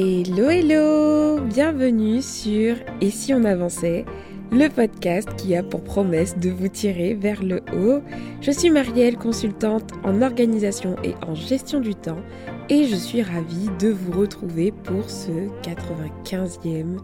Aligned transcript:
Hello 0.00 0.48
hello 0.48 1.40
Bienvenue 1.40 2.22
sur 2.22 2.76
Et 3.00 3.10
si 3.10 3.34
on 3.34 3.42
avançait 3.42 4.04
le 4.52 4.68
podcast 4.68 5.28
qui 5.34 5.56
a 5.56 5.64
pour 5.64 5.82
promesse 5.82 6.38
de 6.38 6.50
vous 6.50 6.68
tirer 6.68 7.14
vers 7.14 7.42
le 7.42 7.62
haut. 7.74 8.00
Je 8.40 8.52
suis 8.52 8.70
Marielle, 8.70 9.16
consultante 9.16 9.90
en 10.04 10.22
organisation 10.22 10.94
et 11.02 11.14
en 11.26 11.34
gestion 11.34 11.80
du 11.80 11.96
temps 11.96 12.20
et 12.68 12.84
je 12.84 12.94
suis 12.94 13.22
ravie 13.22 13.70
de 13.80 13.88
vous 13.88 14.12
retrouver 14.20 14.70
pour 14.70 15.10
ce 15.10 15.32
95e 15.62 16.98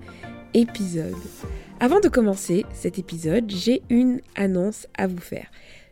épisode. 0.55 1.17
Avant 1.81 1.99
de 1.99 2.09
commencer 2.09 2.65
cet 2.73 3.01
épisode, 3.01 3.51
j'ai 3.51 3.83
une 3.91 4.21
annonce 4.37 4.87
à 4.97 5.09
vous 5.09 5.19
faire. 5.19 5.49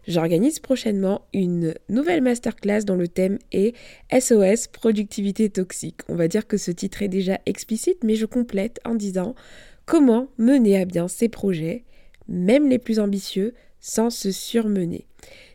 J'organise 0.09 0.59
prochainement 0.59 1.23
une 1.33 1.75
nouvelle 1.89 2.23
masterclass 2.23 2.85
dont 2.85 2.97
le 2.97 3.09
thème 3.09 3.39
est 3.53 3.75
SOS 4.13 4.67
productivité 4.67 5.49
toxique. 5.49 6.01
On 6.09 6.17
va 6.17 6.29
dire 6.29 6.47
que 6.47 6.57
ce 6.57 6.73
titre 6.73 7.03
est 7.03 7.09
déjà 7.09 7.39
explicite, 7.47 8.03
mais 8.03 8.17
je 8.17 8.27
complète 8.27 8.81
en 8.85 8.97
disant 8.97 9.35
comment 9.87 10.29
mener 10.39 10.81
à 10.81 10.85
bien 10.85 11.07
ses 11.07 11.29
projets, 11.29 11.85
même 12.29 12.69
les 12.69 12.79
plus 12.79 12.99
ambitieux, 12.99 13.55
sans 13.81 14.11
se 14.11 14.31
surmener. 14.31 15.07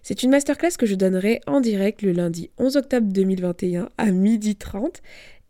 C'est 0.03 0.23
une 0.23 0.31
masterclass 0.31 0.77
que 0.77 0.85
je 0.85 0.95
donnerai 0.95 1.41
en 1.47 1.59
direct 1.59 2.01
le 2.01 2.13
lundi 2.13 2.49
11 2.57 2.77
octobre 2.77 3.07
2021 3.11 3.89
à 3.97 4.11
12h30 4.11 5.01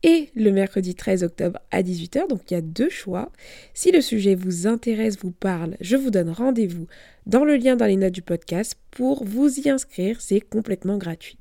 et 0.04 0.30
le 0.36 0.52
mercredi 0.52 0.96
13 0.96 1.24
octobre 1.24 1.60
à 1.72 1.82
18h. 1.82 2.28
Donc 2.28 2.50
il 2.50 2.54
y 2.54 2.58
a 2.58 2.62
deux 2.62 2.90
choix. 2.90 3.32
Si 3.74 3.92
le 3.92 4.02
sujet 4.02 4.36
vous 4.36 4.68
intéresse, 4.68 5.18
vous 5.20 5.32
parle, 5.32 5.76
je 5.82 5.96
vous 5.96 6.12
donne 6.12 6.30
rendez-vous 6.30 6.88
dans 7.26 7.44
le 7.44 7.56
lien 7.56 7.76
dans 7.76 7.86
les 7.86 7.96
notes 7.96 8.14
du 8.14 8.22
podcast 8.22 8.78
pour 8.92 9.24
vous 9.24 9.60
y 9.60 9.70
inscrire. 9.70 10.22
C'est 10.22 10.42
complètement 10.42 10.98
gratuit. 10.98 11.38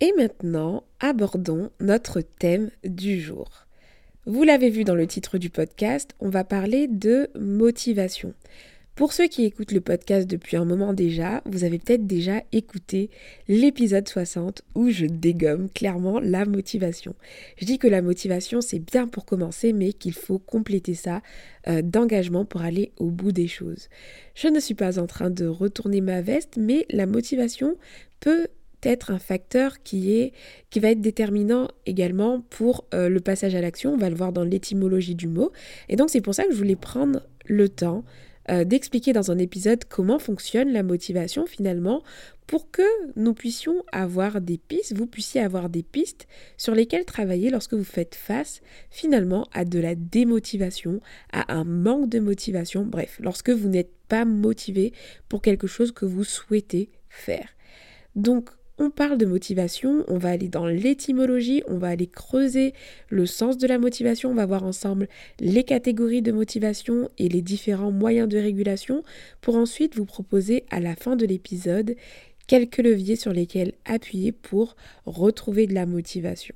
Et 0.00 0.12
maintenant, 0.16 0.84
abordons 1.00 1.70
notre 1.80 2.20
thème 2.20 2.70
du 2.84 3.20
jour. 3.20 3.66
Vous 4.26 4.44
l'avez 4.44 4.70
vu 4.70 4.84
dans 4.84 4.94
le 4.94 5.06
titre 5.06 5.36
du 5.38 5.50
podcast, 5.50 6.14
on 6.20 6.28
va 6.28 6.44
parler 6.44 6.86
de 6.86 7.28
motivation. 7.38 8.34
Pour 8.94 9.14
ceux 9.14 9.26
qui 9.26 9.44
écoutent 9.44 9.72
le 9.72 9.80
podcast 9.80 10.28
depuis 10.28 10.58
un 10.58 10.66
moment 10.66 10.92
déjà, 10.92 11.40
vous 11.46 11.64
avez 11.64 11.78
peut-être 11.78 12.06
déjà 12.06 12.42
écouté 12.52 13.08
l'épisode 13.48 14.06
60 14.06 14.60
où 14.74 14.90
je 14.90 15.06
dégomme 15.06 15.70
clairement 15.70 16.20
la 16.20 16.44
motivation. 16.44 17.14
Je 17.56 17.64
dis 17.64 17.78
que 17.78 17.86
la 17.86 18.02
motivation 18.02 18.60
c'est 18.60 18.80
bien 18.80 19.08
pour 19.08 19.24
commencer 19.24 19.72
mais 19.72 19.94
qu'il 19.94 20.12
faut 20.12 20.38
compléter 20.38 20.94
ça 20.94 21.22
euh, 21.68 21.80
d'engagement 21.80 22.44
pour 22.44 22.60
aller 22.60 22.92
au 22.98 23.10
bout 23.10 23.32
des 23.32 23.48
choses. 23.48 23.88
Je 24.34 24.48
ne 24.48 24.60
suis 24.60 24.74
pas 24.74 24.98
en 24.98 25.06
train 25.06 25.30
de 25.30 25.46
retourner 25.46 26.02
ma 26.02 26.20
veste 26.20 26.58
mais 26.58 26.84
la 26.90 27.06
motivation 27.06 27.76
peut 28.20 28.48
être 28.82 29.10
un 29.10 29.18
facteur 29.18 29.82
qui 29.82 30.12
est 30.12 30.34
qui 30.68 30.80
va 30.80 30.90
être 30.90 31.00
déterminant 31.00 31.68
également 31.86 32.42
pour 32.42 32.84
euh, 32.92 33.08
le 33.08 33.20
passage 33.20 33.54
à 33.54 33.62
l'action. 33.62 33.94
On 33.94 33.98
va 33.98 34.10
le 34.10 34.16
voir 34.16 34.34
dans 34.34 34.44
l'étymologie 34.44 35.14
du 35.14 35.28
mot. 35.28 35.50
Et 35.88 35.96
donc 35.96 36.10
c'est 36.10 36.20
pour 36.20 36.34
ça 36.34 36.44
que 36.44 36.52
je 36.52 36.58
voulais 36.58 36.76
prendre 36.76 37.22
le 37.46 37.70
temps 37.70 38.04
euh, 38.52 38.64
d'expliquer 38.64 39.12
dans 39.12 39.30
un 39.30 39.38
épisode 39.38 39.84
comment 39.88 40.18
fonctionne 40.18 40.72
la 40.72 40.82
motivation 40.82 41.46
finalement 41.46 42.02
pour 42.46 42.70
que 42.70 42.82
nous 43.16 43.32
puissions 43.32 43.82
avoir 43.92 44.40
des 44.42 44.58
pistes, 44.58 44.94
vous 44.94 45.06
puissiez 45.06 45.40
avoir 45.40 45.70
des 45.70 45.82
pistes 45.82 46.26
sur 46.58 46.74
lesquelles 46.74 47.06
travailler 47.06 47.48
lorsque 47.48 47.72
vous 47.72 47.84
faites 47.84 48.14
face 48.14 48.60
finalement 48.90 49.48
à 49.52 49.64
de 49.64 49.78
la 49.78 49.94
démotivation, 49.94 51.00
à 51.32 51.54
un 51.54 51.64
manque 51.64 52.10
de 52.10 52.18
motivation, 52.18 52.84
bref, 52.84 53.18
lorsque 53.22 53.50
vous 53.50 53.68
n'êtes 53.68 53.92
pas 54.08 54.26
motivé 54.26 54.92
pour 55.30 55.40
quelque 55.40 55.66
chose 55.66 55.92
que 55.92 56.04
vous 56.04 56.24
souhaitez 56.24 56.90
faire. 57.08 57.48
Donc 58.16 58.50
on 58.78 58.90
parle 58.90 59.18
de 59.18 59.26
motivation, 59.26 60.04
on 60.08 60.18
va 60.18 60.30
aller 60.30 60.48
dans 60.48 60.66
l'étymologie, 60.66 61.62
on 61.68 61.78
va 61.78 61.88
aller 61.88 62.06
creuser 62.06 62.72
le 63.08 63.26
sens 63.26 63.58
de 63.58 63.66
la 63.66 63.78
motivation, 63.78 64.30
on 64.30 64.34
va 64.34 64.46
voir 64.46 64.64
ensemble 64.64 65.08
les 65.40 65.64
catégories 65.64 66.22
de 66.22 66.32
motivation 66.32 67.10
et 67.18 67.28
les 67.28 67.42
différents 67.42 67.90
moyens 67.90 68.28
de 68.28 68.38
régulation 68.38 69.02
pour 69.40 69.56
ensuite 69.56 69.96
vous 69.96 70.06
proposer 70.06 70.64
à 70.70 70.80
la 70.80 70.96
fin 70.96 71.16
de 71.16 71.26
l'épisode 71.26 71.96
quelques 72.46 72.78
leviers 72.78 73.16
sur 73.16 73.32
lesquels 73.32 73.72
appuyer 73.84 74.32
pour 74.32 74.76
retrouver 75.06 75.66
de 75.66 75.74
la 75.74 75.86
motivation. 75.86 76.54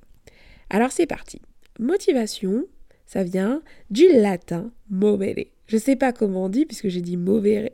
Alors 0.71 0.93
c'est 0.93 1.07
parti. 1.07 1.41
Motivation, 1.79 2.65
ça 3.07 3.23
vient 3.23 3.63
du 3.91 4.09
latin 4.09 4.73
movere. 4.91 5.56
Je 5.67 5.77
sais 5.77 5.97
pas 5.97 6.13
comment 6.13 6.45
on 6.45 6.49
dit, 6.49 6.67
puisque 6.67 6.89
j'ai 6.89 7.01
dit 7.01 7.17
movere, 7.17 7.69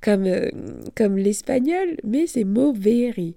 comme, 0.00 0.26
euh, 0.26 0.50
comme 0.94 1.16
l'espagnol, 1.16 1.96
mais 2.04 2.26
c'est 2.26 2.44
moveri. 2.44 3.36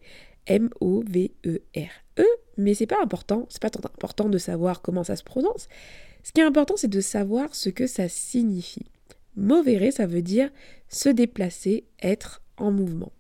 M-O-V-E-R-E, 0.49 2.25
mais 2.57 2.73
c'est 2.73 2.87
pas 2.87 3.01
important, 3.03 3.45
c'est 3.49 3.61
pas 3.61 3.69
tant 3.69 3.87
important 3.87 4.29
de 4.29 4.39
savoir 4.39 4.81
comment 4.81 5.03
ça 5.03 5.15
se 5.15 5.23
prononce. 5.23 5.67
Ce 6.23 6.31
qui 6.31 6.41
est 6.41 6.43
important, 6.43 6.75
c'est 6.75 6.89
de 6.89 7.01
savoir 7.01 7.53
ce 7.53 7.69
que 7.69 7.85
ça 7.85 8.09
signifie. 8.09 8.87
Movere, 9.35 9.93
ça 9.93 10.07
veut 10.07 10.23
dire 10.23 10.49
se 10.89 11.09
déplacer, 11.09 11.85
être 12.01 12.41
en 12.57 12.71
mouvement. 12.71 13.11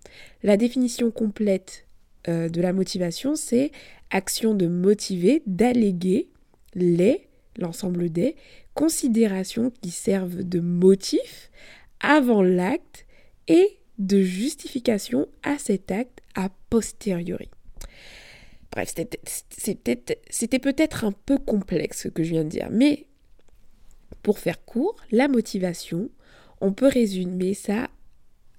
La 0.43 0.57
définition 0.57 1.11
complète 1.11 1.85
euh, 2.27 2.49
de 2.49 2.61
la 2.61 2.73
motivation, 2.73 3.35
c'est 3.35 3.71
action 4.09 4.55
de 4.55 4.67
motiver, 4.67 5.43
d'alléguer 5.45 6.29
les, 6.73 7.28
l'ensemble 7.59 8.09
des, 8.09 8.35
considérations 8.73 9.71
qui 9.81 9.91
servent 9.91 10.43
de 10.43 10.59
motif 10.59 11.51
avant 11.99 12.41
l'acte 12.41 13.05
et 13.47 13.79
de 13.97 14.21
justification 14.21 15.27
à 15.43 15.57
cet 15.57 15.91
acte 15.91 16.21
a 16.35 16.49
posteriori. 16.69 17.49
Bref, 18.71 18.93
c'était 20.29 20.59
peut-être 20.59 21.03
un 21.03 21.11
peu 21.11 21.37
complexe 21.37 22.03
ce 22.03 22.07
que 22.07 22.23
je 22.23 22.31
viens 22.31 22.43
de 22.43 22.49
dire, 22.49 22.69
mais 22.71 23.07
pour 24.23 24.39
faire 24.39 24.63
court, 24.63 24.95
la 25.11 25.27
motivation, 25.27 26.09
on 26.61 26.71
peut 26.71 26.87
résumer 26.87 27.53
ça 27.53 27.89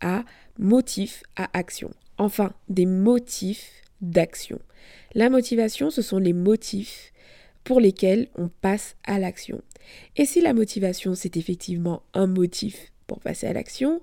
à 0.01 0.25
motif 0.59 1.23
à 1.37 1.49
action. 1.57 1.91
Enfin, 2.19 2.53
des 2.69 2.87
motifs 2.87 3.83
d'action. 4.01 4.59
La 5.15 5.31
motivation, 5.31 5.91
ce 5.91 6.03
sont 6.03 6.19
les 6.19 6.33
motifs 6.33 7.10
pour 7.65 7.81
lesquels 7.81 8.29
on 8.37 8.49
passe 8.49 8.97
à 9.05 9.19
l'action. 9.19 9.63
Et 10.17 10.25
si 10.25 10.41
la 10.41 10.55
motivation, 10.55 11.15
c'est 11.15 11.37
effectivement 11.37 12.03
un 12.15 12.27
motif 12.27 12.93
pour 13.07 13.21
passer 13.21 13.47
à 13.47 13.53
l'action, 13.53 14.01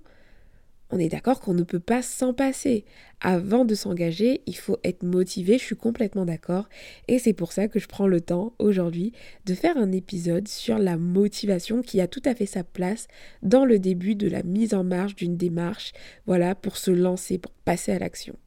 on 0.90 1.00
est 1.00 1.10
d'accord 1.10 1.42
qu'on 1.42 1.54
ne 1.54 1.64
peut 1.64 1.82
pas 1.82 2.02
s'en 2.02 2.34
passer. 2.34 2.86
Avant 3.20 3.66
de 3.66 3.76
s'engager, 3.76 4.42
il 4.46 4.56
faut 4.56 4.78
être 4.86 5.04
motivé, 5.04 5.58
je 5.58 5.64
suis 5.64 5.76
complètement 5.76 6.26
d'accord. 6.26 6.70
Et 7.10 7.20
c'est 7.20 7.34
pour 7.34 7.52
ça 7.52 7.68
que 7.68 7.80
je 7.80 7.88
prends 7.88 8.08
le 8.08 8.22
temps 8.22 8.54
aujourd'hui 8.58 9.12
de 9.46 9.54
faire 9.54 9.78
un 9.78 9.92
épisode 9.92 10.48
sur 10.48 10.78
la 10.80 10.98
motivation 10.98 11.82
qui 11.82 12.00
a 12.00 12.08
tout 12.08 12.22
à 12.24 12.36
fait 12.36 12.46
sa 12.46 12.64
place 12.64 13.08
dans 13.44 13.66
le 13.66 13.80
début 13.80 14.16
de 14.16 14.30
la 14.30 14.44
mise 14.44 14.74
en 14.74 14.86
marche 14.86 15.16
d'une 15.16 15.36
démarche, 15.36 15.92
voilà, 16.26 16.56
pour 16.56 16.78
se 16.78 16.92
lancer, 16.92 17.38
pour 17.38 17.52
passer 17.66 17.92
à 17.92 18.00
l'action. 18.00 18.38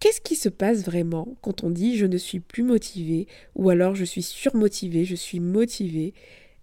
Qu'est-ce 0.00 0.20
qui 0.20 0.36
se 0.36 0.48
passe 0.48 0.84
vraiment 0.84 1.36
quand 1.40 1.64
on 1.64 1.70
dit 1.70 1.96
je 1.96 2.06
ne 2.06 2.18
suis 2.18 2.38
plus 2.40 2.62
motivé 2.62 3.26
ou 3.56 3.68
alors 3.68 3.96
je 3.96 4.04
suis 4.04 4.22
surmotivé, 4.22 5.04
je 5.04 5.16
suis 5.16 5.40
motivé 5.40 6.14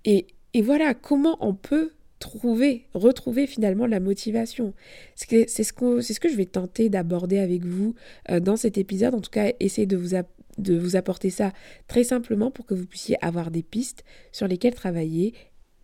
et, 0.05 0.27
et 0.53 0.61
voilà 0.61 0.93
comment 0.93 1.37
on 1.41 1.53
peut 1.53 1.91
trouver, 2.19 2.85
retrouver 2.93 3.45
finalement 3.45 3.87
la 3.87 3.99
motivation? 3.99 4.73
C'est 5.15 5.47
ce, 5.47 5.73
que, 5.73 5.99
ce 5.99 6.19
que 6.19 6.29
je 6.29 6.35
vais 6.35 6.45
tenter 6.45 6.87
d'aborder 6.87 7.39
avec 7.39 7.65
vous 7.65 7.95
euh, 8.29 8.39
dans 8.39 8.55
cet 8.55 8.77
épisode, 8.77 9.13
en 9.13 9.21
tout 9.21 9.31
cas 9.31 9.51
essayer 9.59 9.85
de 9.85 9.97
vous, 9.97 10.15
de 10.57 10.77
vous 10.77 10.95
apporter 10.95 11.29
ça 11.29 11.51
très 11.87 12.05
simplement 12.05 12.51
pour 12.51 12.65
que 12.65 12.73
vous 12.73 12.85
puissiez 12.85 13.17
avoir 13.23 13.51
des 13.51 13.63
pistes 13.63 14.05
sur 14.31 14.47
lesquelles 14.47 14.75
travailler 14.75 15.33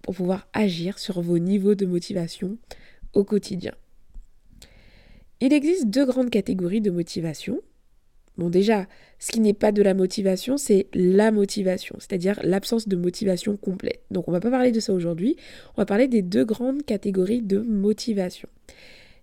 pour 0.04 0.16
pouvoir 0.16 0.48
agir 0.54 1.00
sur 1.00 1.22
vos 1.22 1.38
niveaux 1.38 1.76
de 1.76 1.86
motivation 1.86 2.58
au 3.14 3.24
quotidien. 3.24 3.74
Il 5.42 5.54
existe 5.54 5.88
deux 5.88 6.06
grandes 6.06 6.30
catégories 6.30 6.82
de 6.82 6.92
motivation. 6.92 7.60
Bon 8.38 8.50
déjà, 8.50 8.88
ce 9.18 9.32
qui 9.32 9.40
n'est 9.40 9.54
pas 9.54 9.72
de 9.72 9.82
la 9.82 9.96
motivation, 9.96 10.56
c'est 10.58 10.88
la 10.94 11.32
motivation, 11.32 11.96
c'est-à-dire 12.00 12.40
l'absence 12.44 12.88
de 12.88 12.96
motivation 12.96 13.58
complète. 13.58 14.02
Donc 14.12 14.28
on 14.28 14.32
va 14.32 14.40
pas 14.40 14.52
parler 14.52 14.72
de 14.72 14.80
ça 14.80 14.94
aujourd'hui, 14.94 15.36
on 15.76 15.82
va 15.82 15.86
parler 15.86 16.08
des 16.08 16.22
deux 16.22 16.46
grandes 16.46 16.86
catégories 16.86 17.42
de 17.42 17.60
motivation. 17.60 18.48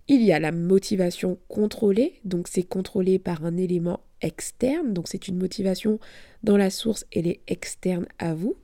Il 0.08 0.22
y 0.22 0.32
a 0.32 0.40
la 0.40 0.52
motivation 0.52 1.38
contrôlée, 1.48 2.14
donc 2.24 2.48
c'est 2.48 2.64
contrôlé 2.64 3.18
par 3.18 3.44
un 3.44 3.56
élément 3.56 4.00
externe, 4.20 4.92
donc 4.92 5.06
c'est 5.06 5.28
une 5.28 5.38
motivation 5.38 6.00
dans 6.42 6.56
la 6.56 6.70
source, 6.70 7.06
elle 7.14 7.28
est 7.28 7.40
externe 7.46 8.06
à 8.18 8.34
vous. 8.34 8.56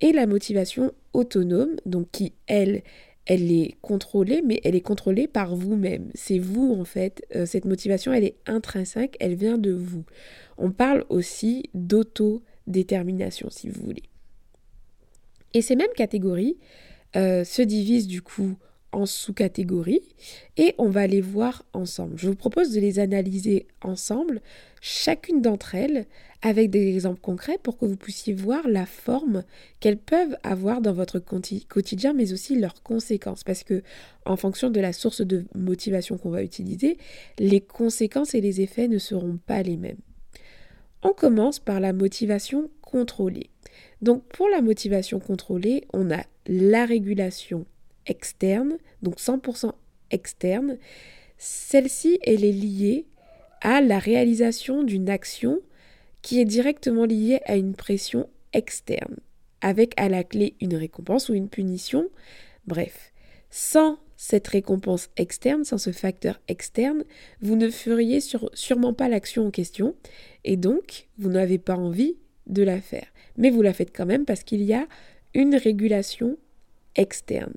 Et 0.00 0.12
la 0.12 0.26
motivation 0.26 0.92
autonome, 1.12 1.76
donc 1.86 2.10
qui, 2.10 2.32
elle, 2.46 2.82
elle 3.26 3.50
est 3.50 3.74
contrôlée, 3.82 4.40
mais 4.42 4.60
elle 4.64 4.76
est 4.76 4.80
contrôlée 4.80 5.26
par 5.26 5.54
vous-même. 5.54 6.10
C'est 6.14 6.38
vous, 6.38 6.76
en 6.78 6.84
fait. 6.84 7.24
Euh, 7.34 7.44
cette 7.44 7.64
motivation, 7.64 8.12
elle 8.12 8.24
est 8.24 8.36
intrinsèque, 8.46 9.16
elle 9.20 9.34
vient 9.34 9.58
de 9.58 9.72
vous. 9.72 10.04
On 10.58 10.70
parle 10.70 11.04
aussi 11.08 11.68
d'autodétermination, 11.74 13.50
si 13.50 13.68
vous 13.68 13.82
voulez. 13.82 14.04
Et 15.54 15.62
ces 15.62 15.74
mêmes 15.74 15.92
catégories 15.96 16.56
euh, 17.16 17.44
se 17.44 17.62
divisent 17.62 18.06
du 18.06 18.22
coup 18.22 18.56
en 18.92 19.06
sous-catégories 19.06 20.02
et 20.56 20.74
on 20.78 20.88
va 20.88 21.06
les 21.06 21.20
voir 21.20 21.64
ensemble. 21.72 22.16
Je 22.16 22.28
vous 22.28 22.36
propose 22.36 22.72
de 22.72 22.80
les 22.80 22.98
analyser 22.98 23.66
ensemble, 23.82 24.40
chacune 24.80 25.42
d'entre 25.42 25.74
elles, 25.74 26.06
avec 26.46 26.70
des 26.70 26.94
exemples 26.94 27.20
concrets 27.20 27.58
pour 27.60 27.76
que 27.76 27.86
vous 27.86 27.96
puissiez 27.96 28.32
voir 28.32 28.68
la 28.68 28.86
forme 28.86 29.42
qu'elles 29.80 29.98
peuvent 29.98 30.36
avoir 30.44 30.80
dans 30.80 30.92
votre 30.92 31.18
quotidien, 31.18 32.12
mais 32.12 32.32
aussi 32.32 32.56
leurs 32.56 32.84
conséquences. 32.84 33.42
Parce 33.42 33.64
que, 33.64 33.82
en 34.24 34.36
fonction 34.36 34.70
de 34.70 34.78
la 34.78 34.92
source 34.92 35.22
de 35.22 35.44
motivation 35.56 36.18
qu'on 36.18 36.30
va 36.30 36.44
utiliser, 36.44 36.98
les 37.40 37.60
conséquences 37.60 38.36
et 38.36 38.40
les 38.40 38.60
effets 38.60 38.86
ne 38.86 38.98
seront 38.98 39.40
pas 39.44 39.64
les 39.64 39.76
mêmes. 39.76 39.98
On 41.02 41.12
commence 41.12 41.58
par 41.58 41.80
la 41.80 41.92
motivation 41.92 42.70
contrôlée. 42.80 43.50
Donc, 44.00 44.22
pour 44.28 44.48
la 44.48 44.62
motivation 44.62 45.18
contrôlée, 45.18 45.82
on 45.92 46.12
a 46.12 46.22
la 46.46 46.86
régulation 46.86 47.66
externe, 48.06 48.78
donc 49.02 49.18
100% 49.18 49.72
externe. 50.12 50.78
Celle-ci, 51.38 52.20
elle 52.22 52.44
est 52.44 52.52
liée 52.52 53.06
à 53.62 53.80
la 53.80 53.98
réalisation 53.98 54.84
d'une 54.84 55.10
action 55.10 55.60
qui 56.22 56.40
est 56.40 56.44
directement 56.44 57.04
liée 57.04 57.40
à 57.46 57.56
une 57.56 57.74
pression 57.74 58.28
externe, 58.52 59.16
avec 59.60 59.92
à 59.96 60.08
la 60.08 60.24
clé 60.24 60.54
une 60.60 60.76
récompense 60.76 61.28
ou 61.28 61.34
une 61.34 61.48
punition. 61.48 62.08
Bref, 62.66 63.12
sans 63.50 63.98
cette 64.16 64.48
récompense 64.48 65.10
externe, 65.16 65.64
sans 65.64 65.78
ce 65.78 65.92
facteur 65.92 66.40
externe, 66.48 67.04
vous 67.40 67.56
ne 67.56 67.70
feriez 67.70 68.20
sûrement 68.54 68.94
pas 68.94 69.08
l'action 69.08 69.46
en 69.46 69.50
question 69.50 69.94
et 70.44 70.56
donc 70.56 71.08
vous 71.18 71.28
n'avez 71.28 71.58
pas 71.58 71.76
envie 71.76 72.16
de 72.46 72.62
la 72.62 72.80
faire. 72.80 73.06
Mais 73.36 73.50
vous 73.50 73.62
la 73.62 73.74
faites 73.74 73.94
quand 73.94 74.06
même 74.06 74.24
parce 74.24 74.42
qu'il 74.42 74.62
y 74.62 74.72
a 74.72 74.86
une 75.34 75.54
régulation 75.54 76.38
externe. 76.94 77.52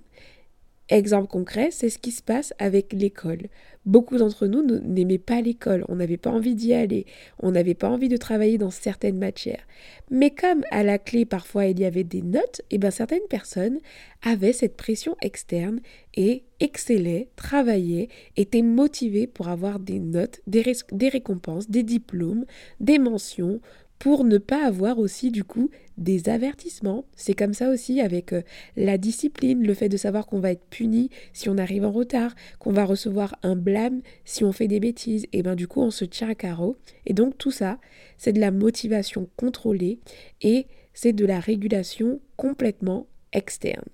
Exemple 0.89 1.27
concret, 1.27 1.69
c'est 1.71 1.91
ce 1.91 2.00
qui 2.00 2.12
se 2.12 2.24
passe 2.24 2.51
avec 2.57 2.94
l'école. 2.94 3.44
Beaucoup 3.86 4.18
d'entre 4.18 4.47
nous 4.47 4.63
n'aimaient 4.63 5.19
pas 5.19 5.39
l'école, 5.39 5.86
on 5.88 5.95
n'avait 5.95 6.18
pas 6.18 6.31
envie 6.31 6.56
d'y 6.56 6.74
aller, 6.74 7.06
on 7.39 7.51
n'avait 7.51 7.75
pas 7.75 7.89
envie 7.89 8.09
de 8.09 8.18
travailler 8.18 8.57
dans 8.57 8.71
certaines 8.71 9.19
matières. 9.19 9.62
Mais 10.09 10.31
comme 10.31 10.63
à 10.71 10.81
la 10.81 10.97
clé 10.97 11.25
parfois 11.25 11.68
il 11.68 11.80
y 11.80 11.86
avait 11.86 12.03
des 12.03 12.24
notes, 12.24 12.62
et 12.71 12.75
eh 12.75 12.77
bien 12.80 12.89
certaines 12.89 13.27
personnes 13.30 13.77
avaient 14.24 14.53
cette 14.53 14.77
pression 14.77 15.15
externe 15.21 15.80
et 16.15 16.44
excellaient, 16.59 17.30
travaillaient, 17.35 18.09
étaient 18.35 18.63
motivées 18.63 19.27
pour 19.27 19.47
avoir 19.47 19.80
des 19.80 20.00
notes, 20.00 20.42
des, 20.47 20.63
des 20.92 21.09
récompenses, 21.09 21.69
des 21.69 21.83
diplômes, 21.83 22.45
des 22.80 22.97
mentions, 22.97 23.62
pour 24.00 24.24
ne 24.24 24.38
pas 24.38 24.65
avoir 24.65 24.97
aussi 24.97 25.30
du 25.30 25.44
coup 25.44 25.69
des 26.00 26.30
avertissements. 26.30 27.06
C'est 27.16 27.36
comme 27.36 27.54
ça 27.54 27.69
aussi 27.69 28.01
avec 28.01 28.34
euh, 28.34 28.42
la 28.75 28.98
discipline, 28.98 29.62
le 29.62 29.74
fait 29.74 29.90
de 29.90 29.98
savoir 29.98 30.25
qu'on 30.25 30.40
va 30.40 30.51
être 30.51 30.66
puni 30.69 31.10
si 31.34 31.50
on 31.50 31.57
arrive 31.57 31.86
en 31.86 31.92
retard, 31.92 32.34
qu'on 32.57 32.72
va 32.72 32.86
recevoir 32.86 33.36
un 33.44 33.56
blâme 33.56 34.01
si 34.25 34.44
on 34.44 34.51
fait 34.51 34.68
des 34.68 34.80
bêtises, 34.80 35.28
et 35.34 35.44
bien 35.44 35.56
du 35.56 35.68
coup 35.68 35.81
on 35.81 35.92
se 35.92 36.06
tient 36.06 36.30
à 36.30 36.36
carreau. 36.36 36.78
Et 37.06 37.13
donc 37.13 37.38
tout 37.38 37.51
ça, 37.51 37.80
c'est 38.18 38.34
de 38.34 38.40
la 38.40 38.51
motivation 38.51 39.30
contrôlée 39.36 40.00
et 40.42 40.66
c'est 40.94 41.13
de 41.13 41.25
la 41.25 41.40
régulation 41.40 42.19
complètement 42.36 43.07
externe. 43.34 43.86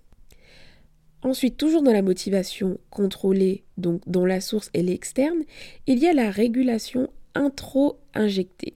Ensuite, 1.21 1.57
toujours 1.57 1.81
dans 1.81 1.91
la 1.91 2.03
motivation 2.03 2.77
contrôlée, 2.91 3.63
donc 3.77 4.01
dont 4.05 4.25
la 4.25 4.41
source 4.41 4.69
est 4.75 4.83
l'externe, 4.83 5.39
il 5.87 5.97
y 5.97 6.07
a 6.07 6.13
la 6.13 6.29
régulation 6.29 7.09
intro-injectée. 7.33 8.75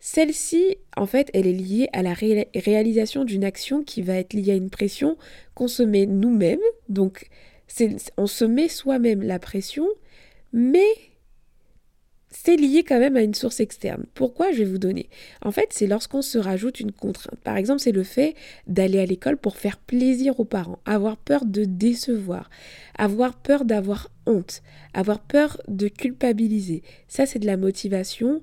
Celle-ci, 0.00 0.76
en 0.96 1.06
fait, 1.06 1.28
elle 1.34 1.46
est 1.46 1.52
liée 1.52 1.88
à 1.92 2.02
la 2.02 2.14
réalisation 2.14 3.24
d'une 3.24 3.44
action 3.44 3.82
qui 3.82 4.02
va 4.02 4.14
être 4.14 4.32
liée 4.32 4.52
à 4.52 4.56
une 4.56 4.70
pression 4.70 5.16
qu'on 5.54 5.68
se 5.68 5.82
met 5.82 6.06
nous-mêmes. 6.06 6.58
Donc, 6.88 7.28
on 8.16 8.26
se 8.26 8.44
met 8.44 8.68
soi-même 8.68 9.22
la 9.22 9.38
pression, 9.38 9.86
mais 10.52 10.86
c'est 12.30 12.56
lié 12.56 12.84
quand 12.84 12.98
même 12.98 13.16
à 13.16 13.22
une 13.22 13.34
source 13.34 13.58
externe. 13.58 14.04
Pourquoi 14.14 14.52
Je 14.52 14.58
vais 14.58 14.64
vous 14.64 14.78
donner? 14.78 15.08
En 15.42 15.50
fait, 15.50 15.68
c'est 15.70 15.86
lorsqu'on 15.86 16.22
se 16.22 16.38
rajoute 16.38 16.78
une 16.78 16.92
contrainte. 16.92 17.40
Par 17.40 17.56
exemple, 17.56 17.80
c'est 17.80 17.92
le 17.92 18.04
fait 18.04 18.34
d'aller 18.66 19.00
à 19.00 19.06
l'école 19.06 19.38
pour 19.38 19.56
faire 19.56 19.78
plaisir 19.78 20.38
aux 20.38 20.44
parents, 20.44 20.78
avoir 20.84 21.16
peur 21.16 21.44
de 21.44 21.64
décevoir, 21.64 22.50
avoir 22.96 23.34
peur 23.34 23.64
d'avoir 23.64 24.10
honte, 24.26 24.62
avoir 24.94 25.20
peur 25.20 25.60
de 25.68 25.88
culpabiliser. 25.88 26.82
Ça, 27.08 27.26
c'est 27.26 27.38
de 27.38 27.46
la 27.46 27.56
motivation 27.56 28.42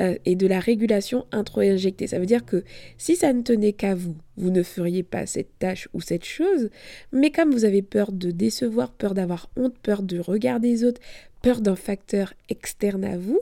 euh, 0.00 0.16
et 0.24 0.36
de 0.36 0.46
la 0.46 0.58
régulation 0.58 1.26
intro-injectée. 1.32 2.06
Ça 2.06 2.18
veut 2.18 2.26
dire 2.26 2.44
que 2.46 2.64
si 2.96 3.14
ça 3.14 3.32
ne 3.32 3.42
tenait 3.42 3.72
qu'à 3.72 3.94
vous, 3.94 4.16
vous 4.36 4.50
ne 4.50 4.62
feriez 4.62 5.02
pas 5.02 5.26
cette 5.26 5.58
tâche 5.58 5.88
ou 5.92 6.00
cette 6.00 6.24
chose, 6.24 6.70
mais 7.12 7.30
comme 7.30 7.50
vous 7.50 7.64
avez 7.64 7.82
peur 7.82 8.10
de 8.10 8.30
décevoir, 8.30 8.92
peur 8.92 9.14
d'avoir 9.14 9.50
honte, 9.56 9.76
peur 9.82 10.02
de 10.02 10.18
regarder 10.18 10.68
les 10.68 10.84
autres, 10.84 11.00
peur 11.42 11.60
d'un 11.60 11.76
facteur 11.76 12.32
externe 12.48 13.04
à 13.04 13.18
vous, 13.18 13.40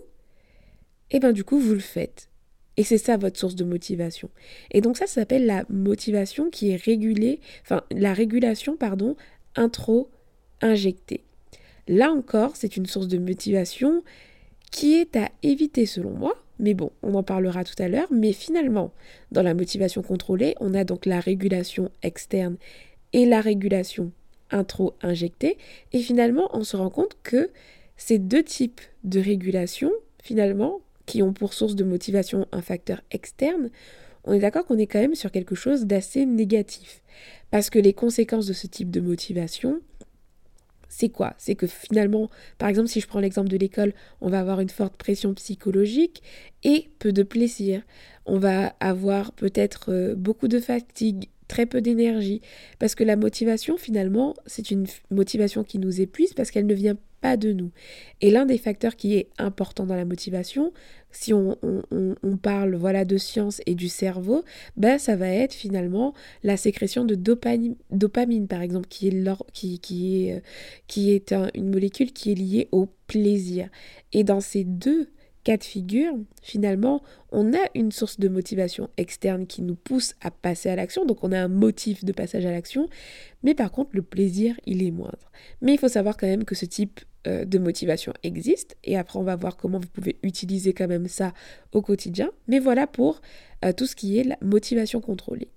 et 1.13 1.17
eh 1.17 1.21
bien 1.21 1.33
du 1.33 1.45
coup 1.45 1.59
vous 1.59 1.75
le 1.75 1.81
faites. 1.81 2.29
Et 2.77 2.83
c'est 2.83 2.99
ça 2.99 3.17
votre 3.17 3.39
source 3.39 3.57
de 3.57 3.65
motivation. 3.65 4.31
Et 4.71 4.81
donc 4.81 4.97
ça, 4.97 5.07
ça 5.07 5.15
s'appelle 5.15 5.47
la 5.47 5.65
motivation 5.69 6.51
qui 6.51 6.71
est 6.71 6.83
régulée, 6.83 7.41
enfin 7.63 7.83
la 7.91 8.15
régulation, 8.15 8.77
pardon, 8.77 9.17
intro-injectée. 9.55 11.25
Là 11.89 12.11
encore, 12.11 12.57
c'est 12.57 12.77
une 12.77 12.87
source 12.87 13.09
de 13.09 13.19
motivation 13.19 14.03
qui 14.71 14.95
est 14.95 15.17
à 15.17 15.29
éviter 15.43 15.87
selon 15.87 16.11
moi. 16.11 16.35
Mais 16.59 16.75
bon, 16.75 16.93
on 17.03 17.15
en 17.15 17.23
parlera 17.23 17.65
tout 17.65 17.81
à 17.83 17.89
l'heure. 17.89 18.09
Mais 18.11 18.33
finalement, 18.33 18.93
dans 19.33 19.43
la 19.43 19.55
motivation 19.55 20.03
contrôlée, 20.03 20.55
on 20.61 20.75
a 20.75 20.85
donc 20.85 21.07
la 21.07 21.21
régulation 21.21 21.91
externe 22.03 22.57
et 23.13 23.25
la 23.25 23.41
régulation 23.41 24.13
intro-injectée. 24.51 25.59
Et 25.93 26.01
finalement, 26.01 26.51
on 26.53 26.65
se 26.65 26.77
rend 26.77 26.91
compte 26.91 27.17
que 27.23 27.51
ces 27.97 28.19
deux 28.19 28.43
types 28.43 28.81
de 29.05 29.21
régulation, 29.21 29.91
finalement, 30.23 30.81
qui 31.07 31.23
ont 31.23 31.33
pour 31.33 31.55
source 31.55 31.75
de 31.75 31.85
motivation 31.85 32.47
un 32.53 32.63
facteur 32.63 33.01
externe, 33.11 33.71
on 34.25 34.33
est 34.33 34.39
d'accord 34.39 34.67
qu'on 34.67 34.79
est 34.79 34.87
quand 34.87 35.01
même 35.01 35.15
sur 35.15 35.31
quelque 35.33 35.55
chose 35.55 35.87
d'assez 35.87 36.27
négatif. 36.27 37.03
Parce 37.51 37.71
que 37.71 37.79
les 37.79 37.95
conséquences 37.95 38.47
de 38.47 38.53
ce 38.53 38.67
type 38.67 38.91
de 38.91 39.01
motivation, 39.01 39.81
c'est 40.91 41.09
quoi? 41.09 41.35
C'est 41.39 41.55
que 41.55 41.67
finalement, 41.67 42.29
par 42.59 42.69
exemple, 42.69 42.89
si 42.89 43.01
je 43.01 43.07
prends 43.07 43.21
l'exemple 43.21 43.49
de 43.49 43.57
l'école, 43.57 43.95
on 44.21 44.29
va 44.29 44.41
avoir 44.41 44.61
une 44.61 44.69
forte 44.69 44.97
pression 44.97 45.33
psychologique 45.35 46.23
et 46.65 46.91
peu 46.99 47.13
de 47.13 47.23
plaisir. 47.23 47.83
On 48.27 48.39
va 48.39 48.75
avoir 48.81 49.33
peut-être 49.33 49.93
euh, 49.93 50.15
beaucoup 50.17 50.49
de 50.49 50.59
fatigue, 50.59 51.29
très 51.49 51.65
peu 51.65 51.81
d'énergie, 51.81 52.43
parce 52.79 52.95
que 52.95 53.05
la 53.05 53.17
motivation, 53.17 53.77
finalement, 53.77 54.35
c'est 54.47 54.71
une 54.71 54.87
motivation 55.11 55.65
qui 55.65 55.79
nous 55.79 56.01
épuise 56.01 56.35
parce 56.35 56.51
qu'elle 56.51 56.67
ne 56.67 56.75
vient 56.75 56.97
pas 57.21 57.37
de 57.37 57.53
nous. 57.53 57.71
Et 58.21 58.31
l'un 58.31 58.47
des 58.47 58.59
facteurs 58.59 58.97
qui 58.97 59.17
est 59.17 59.29
important 59.39 59.87
dans 59.87 59.95
la 59.95 60.05
motivation, 60.05 60.73
si 61.11 61.33
on, 61.33 61.57
parle 62.43 62.77
voilà 62.77 63.05
de 63.05 63.17
science 63.17 63.61
et 63.67 63.75
du 63.75 63.89
cerveau, 63.89 64.45
ben 64.77 64.99
ça 64.99 65.17
va 65.17 65.29
être 65.29 65.55
finalement 65.55 66.15
la 66.43 66.57
sécrétion 66.57 67.05
de 67.05 67.15
dopamine, 67.15 67.77
dopamine 67.91 68.47
par 68.47 68.63
exemple, 68.63 68.89
qui 68.89 69.09
est, 69.09 69.25
qui, 69.53 69.79
qui 69.81 70.27
est, 70.29 70.43
qui 70.87 71.13
est 71.13 71.35
une 71.55 71.71
molécule 71.71 72.13
qui 72.13 72.33
est 72.33 72.37
liée 72.37 72.69
au 72.73 72.89
plaisir. 73.07 73.69
Et 74.13 74.25
dans 74.25 74.41
ces 74.41 74.65
deux 74.65 75.11
cas 75.45 75.57
de 75.57 75.65
figure, 75.65 76.13
finalement, 76.43 77.03
on 77.33 77.55
a 77.55 77.67
une 77.75 77.93
source 77.93 78.21
de 78.21 78.29
motivation 78.29 78.91
externe 78.97 79.47
qui 79.47 79.63
nous 79.63 79.75
pousse 79.75 80.15
à 80.21 80.31
passer 80.31 80.69
à 80.69 80.77
l'action, 80.77 81.07
donc 81.07 81.25
on 81.25 81.33
a 81.33 81.39
un 81.39 81.49
motif 81.49 82.05
de 82.05 82.13
passage 82.13 82.45
à 82.45 82.51
l'action, 82.51 82.89
mais 83.43 83.55
par 83.55 83.73
contre 83.73 83.91
le 83.95 84.03
plaisir, 84.03 84.59
il 84.67 84.83
est 84.83 84.91
moindre. 84.91 85.31
Mais 85.63 85.73
il 85.73 85.79
faut 85.79 85.89
savoir 85.89 86.17
quand 86.17 86.27
même 86.27 86.45
que 86.45 86.55
ce 86.55 86.67
type 86.67 87.01
euh, 87.27 87.45
de 87.45 87.59
motivation 87.59 88.13
existe, 88.23 88.77
et 88.85 88.97
après 88.97 89.19
on 89.19 89.23
va 89.23 89.37
voir 89.37 89.57
comment 89.57 89.79
vous 89.79 89.89
pouvez 89.89 90.17
utiliser 90.23 90.73
quand 90.73 90.89
même 90.89 91.09
ça 91.09 91.33
au 91.73 91.83
quotidien, 91.83 92.31
mais 92.49 92.59
voilà 92.59 92.87
pour 92.87 93.21
euh, 93.65 93.73
tout 93.73 93.87
ce 93.87 93.97
qui 93.97 94.19
est 94.19 94.25
la 94.25 94.39
motivation 94.41 95.01
contrôlée. 95.01 95.49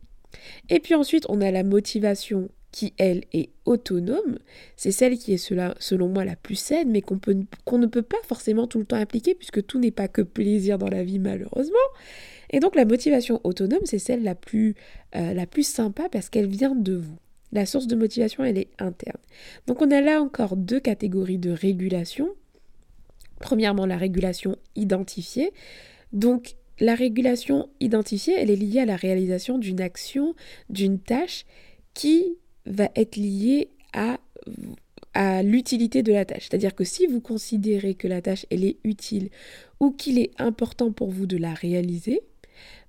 Et 0.70 0.79
puis 0.79 0.96
ensuite, 0.96 1.25
on 1.29 1.41
a 1.41 1.51
la 1.51 1.63
motivation 1.63 2.50
qui, 2.72 2.93
elle, 2.98 3.24
est 3.34 3.51
autonome, 3.65 4.39
c'est 4.75 4.91
celle 4.91 5.17
qui 5.17 5.34
est 5.34 5.38
selon 5.38 6.10
moi 6.10 6.25
la 6.25 6.36
plus 6.36 6.55
saine, 6.55 6.89
mais 6.89 7.01
qu'on 7.01 7.77
ne 7.77 7.86
peut 7.86 8.01
pas 8.01 8.17
forcément 8.27 8.65
tout 8.65 8.79
le 8.79 8.86
temps 8.86 8.98
appliquer, 8.98 9.36
puisque 9.36 9.63
tout 9.65 9.79
n'est 9.79 9.91
pas 9.91 10.08
que 10.08 10.24
plaisir 10.24 10.79
dans 10.79 10.89
la 10.89 11.03
vie, 11.03 11.20
malheureusement. 11.20 11.77
Et 12.50 12.60
donc 12.60 12.75
la 12.75 12.86
motivation 12.86 13.39
autonome, 13.43 13.86
c'est 13.86 14.00
celle 14.00 14.24
la 14.24 14.36
plus, 14.36 14.75
euh, 15.15 15.34
la 15.34 15.46
plus 15.46 15.67
sympa 15.67 16.10
parce 16.10 16.29
qu'elle 16.29 16.48
vient 16.48 16.75
de 16.75 16.96
vous. 16.96 17.17
La 17.53 17.67
source 17.67 17.88
de 17.88 17.95
motivation, 17.95 18.43
elle 18.43 18.57
est 18.57 18.69
interne. 18.79 19.19
Donc 19.67 19.81
on 19.81 19.91
a 19.91 20.01
là 20.01 20.22
encore 20.22 20.57
deux 20.57 20.79
catégories 20.79 21.38
de 21.38 21.51
régulation. 21.51 22.29
Premièrement, 23.39 23.86
la 23.86 23.98
régulation 23.98 24.57
identifiée. 24.75 25.53
Donc 26.13 26.55
la 26.79 26.95
régulation 26.95 27.69
identifiée, 27.79 28.33
elle 28.38 28.50
est 28.50 28.55
liée 28.55 28.79
à 28.79 28.86
la 28.86 28.95
réalisation 28.95 29.60
d'une 29.60 29.81
action, 29.81 30.33
d'une 30.69 31.00
tâche 31.00 31.45
qui 31.93 32.38
va 32.65 32.89
être 32.95 33.17
lié 33.17 33.69
à, 33.93 34.19
à 35.13 35.43
l'utilité 35.43 36.01
de 36.01 36.12
la 36.12 36.25
tâche. 36.25 36.48
C'est-à-dire 36.50 36.74
que 36.74 36.83
si 36.83 37.05
vous 37.05 37.22
considérez 37.22 37.93
que 37.93 38.07
la 38.07 38.22
tâche 38.22 38.48
elle 38.50 38.63
est 38.63 38.77
utile 38.83 39.29
ou 39.79 39.91
qu'il 39.91 40.17
est 40.17 40.31
important 40.39 40.91
pour 40.91 41.12
vous 41.12 41.27
de 41.27 41.38
la 41.38 41.53
réaliser, 41.53 42.22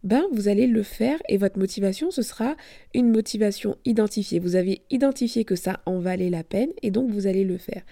ben 0.03 0.25
vous 0.33 0.49
allez 0.49 0.67
le 0.67 0.83
faire 0.83 1.21
et 1.29 1.37
votre 1.37 1.59
motivation, 1.59 2.11
ce 2.11 2.23
sera 2.23 2.57
une 2.93 3.11
motivation 3.11 3.77
identifiée. 3.85 4.39
Vous 4.39 4.57
avez 4.57 4.83
identifié 4.91 5.45
que 5.45 5.57
ça 5.57 5.81
en 5.87 5.99
valait 5.99 6.31
la 6.31 6.45
peine 6.45 6.71
et 6.83 6.91
donc 6.91 7.11
vous 7.11 7.27
allez 7.27 7.45
le 7.45 7.59
faire. 7.59 7.83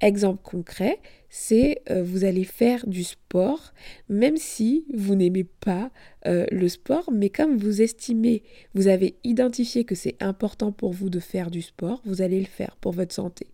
Exemple 0.00 0.42
concret, 0.42 0.98
c'est 1.30 1.82
euh, 1.90 2.02
vous 2.02 2.24
allez 2.24 2.44
faire 2.44 2.86
du 2.86 3.02
sport, 3.02 3.72
même 4.08 4.36
si 4.36 4.84
vous 4.94 5.14
n'aimez 5.14 5.44
pas 5.44 5.90
euh, 6.26 6.46
le 6.52 6.68
sport, 6.68 7.10
mais 7.12 7.30
comme 7.30 7.56
vous 7.56 7.82
estimez, 7.82 8.42
vous 8.74 8.86
avez 8.86 9.16
identifié 9.24 9.84
que 9.84 9.94
c'est 9.94 10.22
important 10.22 10.70
pour 10.70 10.92
vous 10.92 11.10
de 11.10 11.20
faire 11.20 11.50
du 11.50 11.62
sport, 11.62 12.02
vous 12.04 12.22
allez 12.22 12.38
le 12.38 12.46
faire 12.46 12.76
pour 12.80 12.92
votre 12.92 13.14
santé. 13.14 13.48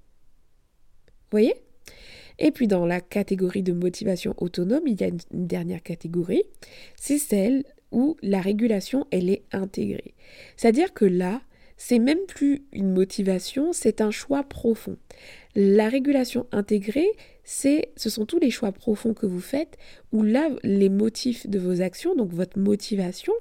Voyez? 1.31 1.55
Et 2.41 2.51
puis 2.51 2.67
dans 2.67 2.87
la 2.87 3.01
catégorie 3.01 3.63
de 3.63 3.73
motivation 3.73 4.35
autonome, 4.39 4.87
il 4.87 5.01
y 5.01 5.05
a 5.05 5.09
une, 5.09 5.19
dernière 5.31 5.83
catégorie, 5.83 6.43
c'est 6.97 7.19
celle 7.19 7.65
où 7.93 8.17
la 8.23 8.41
régulation, 8.41 9.07
elle 9.11 9.29
est 9.29 9.45
intégrée. 9.53 10.15
C'est-à-dire 10.57 10.95
que 10.95 11.05
là, 11.05 11.43
c'est 11.77 11.99
même 11.99 12.25
plus 12.27 12.65
une 12.73 12.93
motivation, 12.93 13.73
c'est 13.73 14.01
un 14.01 14.11
choix 14.11 14.43
profond. 14.43 14.97
La 15.55 15.89
régulation 15.89 16.47
intégrée, 16.53 17.11
c'est, 17.45 17.91
ce 17.97 18.11
sont 18.11 18.27
tous 18.27 18.39
les 18.39 18.51
choix 18.51 18.73
profonds 18.73 19.13
que 19.13 19.27
vous 19.27 19.41
faites 19.41 19.77
où 20.13 20.23
là, 20.23 20.51
les 20.63 20.89
motifs 20.89 21.49
de 21.49 21.59
vos 21.59 21.81
actions, 21.83 22.15
donc 22.15 22.33
votre 22.33 22.59
motivation, 22.59 23.33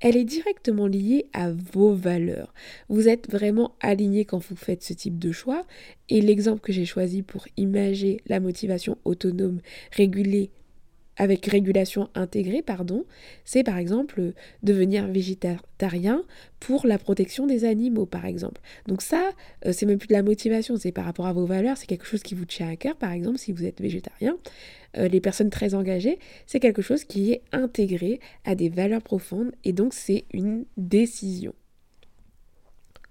elle 0.00 0.16
est 0.16 0.24
directement 0.24 0.86
liée 0.86 1.26
à 1.32 1.50
vos 1.50 1.92
valeurs. 1.94 2.54
Vous 2.88 3.08
êtes 3.08 3.30
vraiment 3.30 3.74
aligné 3.80 4.24
quand 4.24 4.38
vous 4.38 4.56
faites 4.56 4.82
ce 4.82 4.92
type 4.92 5.18
de 5.18 5.32
choix. 5.32 5.64
Et 6.08 6.20
l'exemple 6.20 6.60
que 6.60 6.72
j'ai 6.72 6.84
choisi 6.84 7.22
pour 7.22 7.46
imager 7.56 8.20
la 8.26 8.40
motivation 8.40 8.96
autonome 9.04 9.60
régulée 9.92 10.50
avec 11.18 11.44
régulation 11.46 12.08
intégrée, 12.14 12.62
pardon, 12.62 13.04
c'est 13.44 13.64
par 13.64 13.76
exemple 13.76 14.32
devenir 14.62 15.06
végétarien 15.08 16.22
pour 16.60 16.86
la 16.86 16.98
protection 16.98 17.46
des 17.46 17.64
animaux, 17.64 18.06
par 18.06 18.24
exemple. 18.24 18.60
Donc 18.86 19.02
ça, 19.02 19.30
euh, 19.66 19.72
c'est 19.72 19.86
même 19.86 19.98
plus 19.98 20.08
de 20.08 20.14
la 20.14 20.22
motivation, 20.22 20.76
c'est 20.76 20.92
par 20.92 21.04
rapport 21.04 21.26
à 21.26 21.32
vos 21.32 21.44
valeurs, 21.44 21.76
c'est 21.76 21.86
quelque 21.86 22.06
chose 22.06 22.22
qui 22.22 22.34
vous 22.34 22.44
tient 22.44 22.70
à 22.70 22.76
cœur, 22.76 22.96
par 22.96 23.12
exemple, 23.12 23.38
si 23.38 23.52
vous 23.52 23.64
êtes 23.64 23.80
végétarien. 23.80 24.36
Euh, 24.96 25.08
les 25.08 25.20
personnes 25.20 25.50
très 25.50 25.74
engagées, 25.74 26.18
c'est 26.46 26.60
quelque 26.60 26.82
chose 26.82 27.04
qui 27.04 27.32
est 27.32 27.42
intégré 27.52 28.20
à 28.44 28.54
des 28.54 28.68
valeurs 28.68 29.02
profondes 29.02 29.52
et 29.64 29.72
donc 29.72 29.92
c'est 29.92 30.24
une 30.32 30.64
décision. 30.76 31.52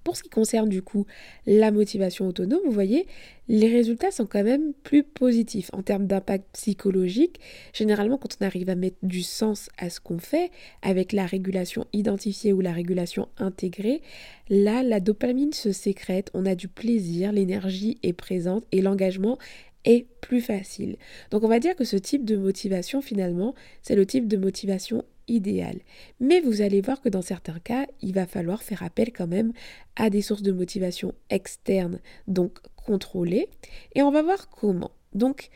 Pour 0.08 0.16
ce 0.16 0.24
qui 0.24 0.30
concerne 0.30 0.70
du 0.70 0.82
coup 0.82 1.06
la 1.46 1.70
motivation 1.70 2.30
autonome, 2.30 2.62
vous 2.64 2.72
voyez, 2.72 3.08
les 3.50 3.68
résultats 3.68 4.10
sont 4.10 4.26
quand 4.26 4.46
même 4.46 4.72
plus 4.72 5.04
positifs 5.04 5.70
en 5.74 5.82
termes 5.82 6.08
d'impact 6.08 6.46
psychologique. 6.54 7.42
Généralement, 7.74 8.18
quand 8.18 8.38
on 8.40 8.46
arrive 8.46 8.70
à 8.70 8.76
mettre 8.76 8.96
du 9.04 9.22
sens 9.22 9.68
à 9.78 9.90
ce 9.90 10.00
qu'on 10.00 10.18
fait, 10.18 10.50
avec 10.82 11.12
la 11.12 11.26
régulation 11.26 11.88
identifiée 11.92 12.54
ou 12.54 12.62
la 12.62 12.72
régulation 12.72 13.28
intégrée, 13.38 14.02
là, 14.48 14.82
la 14.82 15.02
dopamine 15.02 15.52
se 15.52 15.74
sécrète, 15.74 16.32
on 16.34 16.46
a 16.46 16.56
du 16.56 16.70
plaisir, 16.70 17.34
l'énergie 17.34 17.98
est 18.02 18.14
présente 18.14 18.64
et 18.72 18.82
l'engagement 18.82 19.38
est 19.84 20.08
plus 20.22 20.40
facile. 20.40 20.96
Donc 21.32 21.44
on 21.44 21.50
va 21.50 21.60
dire 21.60 21.76
que 21.76 21.84
ce 21.84 21.98
type 21.98 22.24
de 22.24 22.38
motivation, 22.38 23.02
finalement, 23.02 23.56
c'est 23.82 23.96
le 23.96 24.06
type 24.06 24.30
de 24.30 24.38
motivation 24.38 25.04
idéal. 25.27 25.79
Mais 26.19 26.39
vous 26.39 26.62
allez 26.62 26.81
voir 26.81 27.01
que 27.01 27.10
dans 27.10 27.22
certains 27.22 27.60
cas, 27.60 27.86
il 28.01 28.13
va 28.13 28.25
falloir 28.25 28.63
faire 28.63 28.84
appel 28.84 29.12
quand 29.12 29.27
même 29.27 29.53
à 29.96 30.10
des 30.10 30.22
sources 30.22 30.41
de 30.41 30.51
motivation 30.51 31.13
externes, 31.29 32.00
donc 32.27 32.60
contrôlées. 32.75 33.50
Et 33.96 34.01
on 34.01 34.12
va 34.12 34.22
voir 34.22 34.50
comment. 34.50 34.91
Donc, 35.13 35.50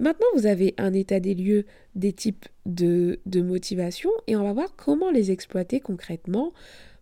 maintenant, 0.00 0.26
vous 0.34 0.46
avez 0.46 0.74
un 0.78 0.92
état 0.92 1.20
des 1.20 1.34
lieux 1.34 1.66
des 1.94 2.12
types 2.12 2.46
de, 2.66 3.20
de 3.26 3.42
motivation 3.42 4.10
et 4.26 4.36
on 4.36 4.42
va 4.42 4.52
voir 4.52 4.74
comment 4.76 5.10
les 5.10 5.30
exploiter 5.30 5.80
concrètement 5.80 6.52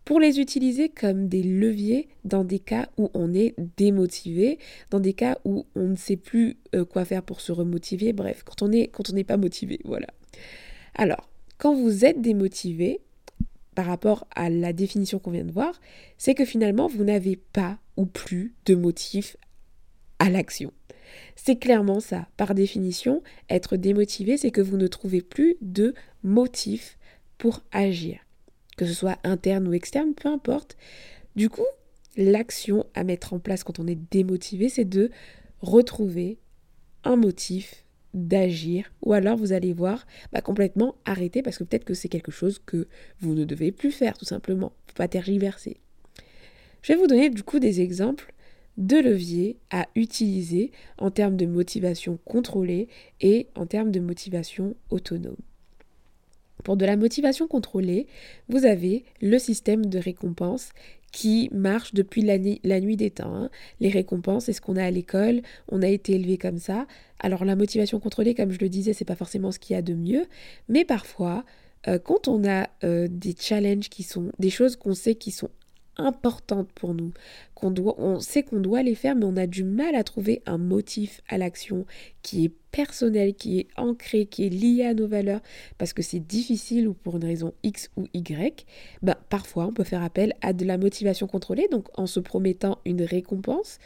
pour 0.05 0.19
les 0.19 0.41
utiliser 0.41 0.89
comme 0.89 1.29
des 1.29 1.43
leviers 1.43 2.09
dans 2.25 2.43
des 2.43 2.59
cas 2.59 2.89
où 2.99 3.11
on 3.15 3.33
est 3.33 3.55
démotivé, 3.77 4.59
dans 4.91 4.99
des 4.99 5.13
cas 5.13 5.39
où 5.45 5.67
on 5.77 5.89
ne 5.89 5.97
sait 5.97 6.17
plus 6.17 6.57
euh, 6.75 6.85
quoi 6.85 7.05
faire 7.05 7.23
pour 7.23 7.41
se 7.41 7.53
remotiver, 7.53 8.13
bref, 8.13 8.43
quand 8.45 8.63
on 8.63 8.73
est 8.73 8.89
quand 8.89 9.11
on 9.11 9.13
n'est 9.13 9.25
pas 9.25 9.37
motivé, 9.37 9.79
voilà. 9.85 10.09
Alors, 10.95 11.30
quand 11.61 11.75
vous 11.75 12.07
êtes 12.07 12.23
démotivé, 12.23 13.03
par 13.75 13.85
rapport 13.85 14.27
à 14.35 14.49
la 14.49 14.73
définition 14.73 15.19
qu'on 15.19 15.31
vient 15.31 15.45
de 15.45 15.53
voir, 15.53 15.79
c'est 16.17 16.35
que 16.35 16.47
finalement, 16.47 16.89
vous 16.89 17.05
n'avez 17.05 17.37
pas 17.37 17.79
ou 17.99 18.07
plus 18.07 18.55
de 18.65 18.75
motif 18.75 19.37
à 20.19 20.31
l'action. 20.31 20.73
C'est 21.37 21.57
clairement 21.57 22.01
ça. 22.01 22.29
Par 22.39 22.55
définition, 22.55 23.23
être 23.51 23.77
démotivé, 23.77 24.39
c'est 24.39 24.51
que 24.51 24.63
vous 24.63 24.79
ne 24.79 24.87
trouvez 24.87 25.21
plus 25.21 25.57
de 25.61 25.95
motif 26.23 26.99
pour 27.37 27.63
agir. 27.73 28.21
Que 28.79 28.87
ce 28.87 28.95
soit 28.95 29.19
interne 29.23 29.69
ou 29.69 29.75
externe, 29.75 30.15
peu 30.15 30.31
importe. 30.31 30.79
Du 31.37 31.51
coup, 31.51 31.67
l'action 32.17 32.87
à 32.95 33.05
mettre 33.05 33.35
en 33.35 33.39
place 33.39 33.65
quand 33.65 33.79
on 33.79 33.87
est 33.87 33.99
démotivé, 34.11 34.71
c'est 34.71 34.87
de 34.87 35.11
retrouver 35.61 36.39
un 37.05 37.17
motif 37.17 37.85
d'agir 38.15 38.93
ou 39.03 39.13
alors 39.13 39.37
vous 39.37 39.53
allez 39.53 39.73
voir 39.73 40.07
bah, 40.33 40.41
complètement 40.41 40.97
arrêter 41.05 41.43
parce 41.43 41.59
que 41.59 41.65
peut-être 41.65 41.85
que 41.85 41.95
c'est 41.95 42.09
quelque 42.09 42.33
chose 42.33 42.61
que 42.65 42.89
vous 43.21 43.35
ne 43.35 43.45
devez 43.45 43.73
plus 43.73 43.93
faire 43.93 44.19
tout 44.19 44.25
simplement. 44.25 44.73
Pas 44.95 45.09
tergiverser. 45.09 45.77
Je 46.83 46.93
vais 46.93 46.99
vous 46.99 47.07
donner 47.07 47.31
du 47.31 47.43
coup 47.43 47.59
des 47.59 47.81
exemples 47.81 48.33
de 48.77 48.97
leviers 48.97 49.59
à 49.71 49.87
utiliser 49.95 50.73
en 50.99 51.11
termes 51.11 51.37
de 51.37 51.47
motivation 51.47 52.19
contrôlée 52.25 52.89
et 53.21 53.49
en 53.55 53.67
termes 53.67 53.91
de 53.91 54.01
motivation 54.01 54.75
autonome. 54.89 55.37
Pour 56.65 56.77
de 56.77 56.85
la 56.85 56.97
motivation 56.97 57.47
contrôlée, 57.47 58.07
vous 58.49 58.65
avez 58.65 59.05
le 59.21 59.39
système 59.39 59.87
de 59.87 59.99
récompense 59.99 60.71
qui 61.13 61.49
marche 61.53 61.95
depuis 61.95 62.23
la, 62.23 62.39
nuit 62.39 62.97
des 62.97 63.11
temps. 63.11 63.35
Hein. 63.35 63.51
Les 63.81 63.89
récompenses, 63.89 64.45
c'est 64.45 64.53
ce 64.53 64.61
qu'on 64.61 64.77
a 64.77 64.85
à 64.85 64.91
l'école, 64.91 65.43
on 65.69 65.83
a 65.83 65.89
été 65.89 66.15
élevé 66.15 66.39
comme 66.39 66.59
ça. 66.59 66.87
Alors 67.19 67.45
la 67.45 67.57
motivation 67.57 68.01
contrôlée, 68.01 68.35
comme 68.35 68.53
je 68.53 68.61
le 68.61 68.69
disais, 68.69 68.93
c'est 68.93 69.05
pas 69.05 69.17
forcément 69.17 69.53
ce 69.53 69.59
qu'il 69.59 69.75
y 69.75 69.79
a 69.79 69.83
de 69.83 69.95
mieux, 69.95 70.27
mais 70.69 70.85
parfois, 70.85 71.45
euh, 71.89 71.99
quand 71.99 72.29
on 72.29 72.47
a 72.49 72.69
euh, 72.85 73.09
des 73.11 73.35
challenges 73.39 73.89
qui 73.89 74.03
sont 74.03 74.31
des 74.39 74.51
choses 74.51 74.77
qu'on 74.77 74.95
sait 74.95 75.15
qui 75.15 75.31
sont 75.31 75.51
importantes 75.97 76.71
pour 76.73 76.95
nous, 76.95 77.13
qu'on 77.55 77.71
doit, 77.71 77.95
on 77.99 78.21
sait 78.21 78.43
qu'on 78.43 78.61
doit 78.61 78.83
les 78.83 78.95
faire, 78.95 79.17
mais 79.17 79.25
on 79.25 79.37
a 79.37 79.47
du 79.47 79.65
mal 79.65 79.95
à 79.95 80.05
trouver 80.05 80.43
un 80.47 80.59
motif 80.59 81.21
à 81.29 81.39
l'action 81.39 81.85
qui 82.23 82.47
est 82.47 82.53
personnel, 82.73 83.35
qui 83.35 83.59
est 83.59 83.69
ancré, 83.77 84.27
qui 84.27 84.47
est 84.47 84.51
lié 84.51 84.85
à 84.85 84.95
nos 84.95 85.07
valeurs, 85.07 85.41
parce 85.79 85.93
que 85.93 86.03
c'est 86.03 86.21
difficile 86.21 86.89
ou 86.89 86.95
pour 86.95 87.17
une 87.17 87.25
raison 87.25 87.53
X 87.63 87.91
ou 87.97 88.07
Y, 88.15 88.67
ben, 89.03 89.17
parfois 89.29 89.67
on 89.67 89.73
peut 89.73 89.85
faire 89.85 90.03
appel 90.03 90.35
à 90.41 90.53
de 90.53 90.65
la 90.65 90.79
motivation 90.79 91.27
contrôlée, 91.27 91.69
donc 91.71 91.89
en 91.99 92.07
se 92.07 92.21
promettant 92.21 92.79
une 92.85 93.03
récompense. 93.03 93.79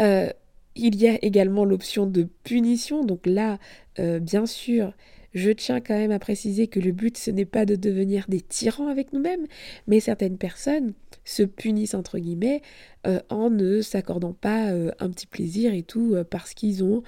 Euh, 0.00 0.30
il 0.76 0.96
y 0.96 1.08
a 1.08 1.18
également 1.22 1.64
l'option 1.64 2.06
de 2.06 2.28
punition, 2.44 3.04
donc 3.04 3.26
là, 3.26 3.58
euh, 3.98 4.20
bien 4.20 4.46
sûr, 4.46 4.92
je 5.38 5.50
tiens 5.50 5.80
quand 5.80 5.94
même 5.94 6.10
à 6.10 6.18
préciser 6.18 6.66
que 6.66 6.80
le 6.80 6.92
but, 6.92 7.16
ce 7.16 7.30
n'est 7.30 7.44
pas 7.44 7.64
de 7.64 7.76
devenir 7.76 8.26
des 8.28 8.40
tyrans 8.40 8.88
avec 8.88 9.12
nous-mêmes, 9.12 9.46
mais 9.86 10.00
certaines 10.00 10.38
personnes 10.38 10.92
se 11.24 11.42
punissent, 11.42 11.94
entre 11.94 12.18
guillemets, 12.18 12.62
euh, 13.06 13.20
en 13.28 13.50
ne 13.50 13.80
s'accordant 13.80 14.32
pas 14.32 14.70
euh, 14.70 14.90
un 14.98 15.10
petit 15.10 15.26
plaisir 15.26 15.72
et 15.72 15.82
tout, 15.82 16.14
euh, 16.14 16.24
parce 16.24 16.54
qu'ils 16.54 16.84
ont 16.84 17.02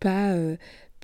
pas, 0.00 0.36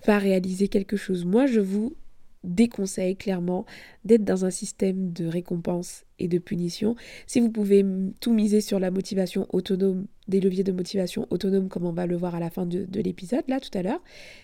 pas 0.04 0.18
réalisé 0.18 0.68
quelque 0.68 0.96
chose. 0.96 1.24
Moi, 1.24 1.46
je 1.46 1.60
vous 1.60 1.96
déconseille 2.44 3.16
clairement 3.16 3.64
d'être 4.04 4.24
dans 4.24 4.44
un 4.44 4.50
système 4.50 5.12
de 5.12 5.26
récompense 5.26 6.04
et 6.18 6.28
de 6.28 6.38
punition. 6.38 6.94
Si 7.26 7.40
vous 7.40 7.50
pouvez 7.50 7.84
tout 8.20 8.32
miser 8.32 8.60
sur 8.60 8.78
la 8.78 8.90
motivation 8.90 9.46
autonome, 9.52 10.06
des 10.28 10.40
leviers 10.40 10.64
de 10.64 10.72
motivation 10.72 11.26
autonome, 11.30 11.68
comme 11.68 11.84
on 11.84 11.92
va 11.92 12.06
le 12.06 12.16
voir 12.16 12.34
à 12.34 12.40
la 12.40 12.50
fin 12.50 12.66
de, 12.66 12.84
de 12.84 13.00
l'épisode, 13.00 13.44
là, 13.48 13.60
tout 13.60 13.76
à 13.76 13.82
l'heure, 13.82 14.02